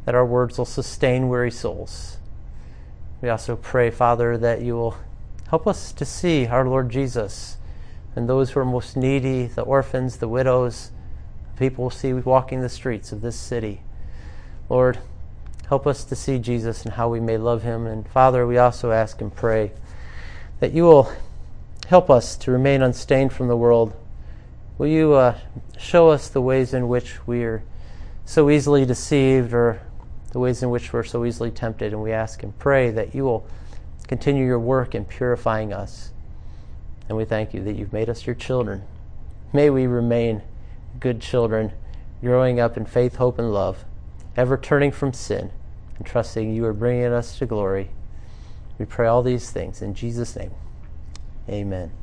that 0.05 0.17
our 0.17 0.27
words 0.27 0.59
will 0.59 0.65
sustain 0.65 1.29
weary 1.29 1.53
souls. 1.53 2.17
We 3.21 3.29
also 3.29 3.55
pray, 3.55 3.89
Father, 3.93 4.37
that 4.39 4.61
you 4.61 4.75
will 4.75 4.97
help 5.51 5.69
us 5.69 5.93
to 5.93 6.05
see 6.05 6.49
our 6.49 6.67
Lord 6.67 6.91
Jesus 6.91 7.59
and 8.17 8.29
those 8.29 8.51
who 8.51 8.59
are 8.59 8.65
most 8.65 8.97
needy, 8.97 9.47
the 9.47 9.63
orphans, 9.63 10.17
the 10.17 10.27
widows, 10.27 10.91
the 11.55 11.59
people 11.61 11.85
we 11.85 11.91
see 11.93 12.13
walking 12.13 12.61
the 12.61 12.69
streets 12.69 13.13
of 13.13 13.21
this 13.21 13.37
city. 13.37 13.83
Lord, 14.69 14.99
Help 15.73 15.87
us 15.87 16.05
to 16.05 16.15
see 16.15 16.39
Jesus 16.39 16.85
and 16.85 16.93
how 16.93 17.09
we 17.09 17.19
may 17.19 17.39
love 17.39 17.63
him. 17.63 17.87
And 17.87 18.07
Father, 18.07 18.47
we 18.47 18.59
also 18.59 18.91
ask 18.91 19.23
and 19.23 19.35
pray 19.35 19.73
that 20.61 20.73
you 20.73 20.83
will 20.83 21.11
help 21.87 22.11
us 22.11 22.37
to 22.37 22.51
remain 22.51 22.83
unstained 22.83 23.33
from 23.33 23.49
the 23.49 23.57
world. 23.57 23.95
Will 24.77 24.89
you 24.89 25.15
uh, 25.15 25.39
show 25.79 26.11
us 26.11 26.29
the 26.29 26.43
ways 26.43 26.75
in 26.75 26.89
which 26.89 27.27
we 27.27 27.43
are 27.45 27.63
so 28.27 28.51
easily 28.51 28.85
deceived 28.85 29.55
or 29.55 29.81
the 30.33 30.39
ways 30.39 30.63
in 30.63 30.69
which 30.69 30.93
we're 30.93 31.05
so 31.05 31.25
easily 31.25 31.51
tempted? 31.51 31.95
And 31.95 32.03
we 32.03 32.13
ask 32.13 32.43
and 32.43 32.59
pray 32.59 32.91
that 32.91 33.15
you 33.15 33.25
will 33.25 33.47
continue 34.09 34.45
your 34.45 34.61
work 34.61 34.95
in 34.95 35.07
purifying 35.07 35.73
us. 35.73 36.13
And 37.09 37.17
we 37.17 37.25
thank 37.25 37.55
you 37.55 37.65
that 37.65 37.77
you've 37.77 37.95
made 37.95 38.11
us 38.11 38.27
your 38.27 38.37
children. 38.37 38.83
May 39.55 39.71
we 39.71 39.87
remain 39.87 40.43
good 41.01 41.23
children, 41.23 41.73
growing 42.21 42.61
up 42.61 42.77
in 42.77 42.85
faith, 42.85 43.17
hope, 43.17 43.39
and 43.39 43.55
love, 43.55 43.87
ever 44.37 44.59
turning 44.59 44.93
from 44.93 45.15
sin 45.15 45.51
and 46.03 46.11
trusting 46.11 46.53
you 46.53 46.65
are 46.65 46.73
bringing 46.73 47.13
us 47.13 47.39
to 47.39 47.47
glory. 47.47 47.89
We 48.77 48.87
pray 48.87 49.07
all 49.07 49.23
these 49.23 49.51
things 49.51 49.83
in 49.83 49.95
Jesus' 49.95 50.35
name. 50.35 50.51
Amen. 51.49 51.93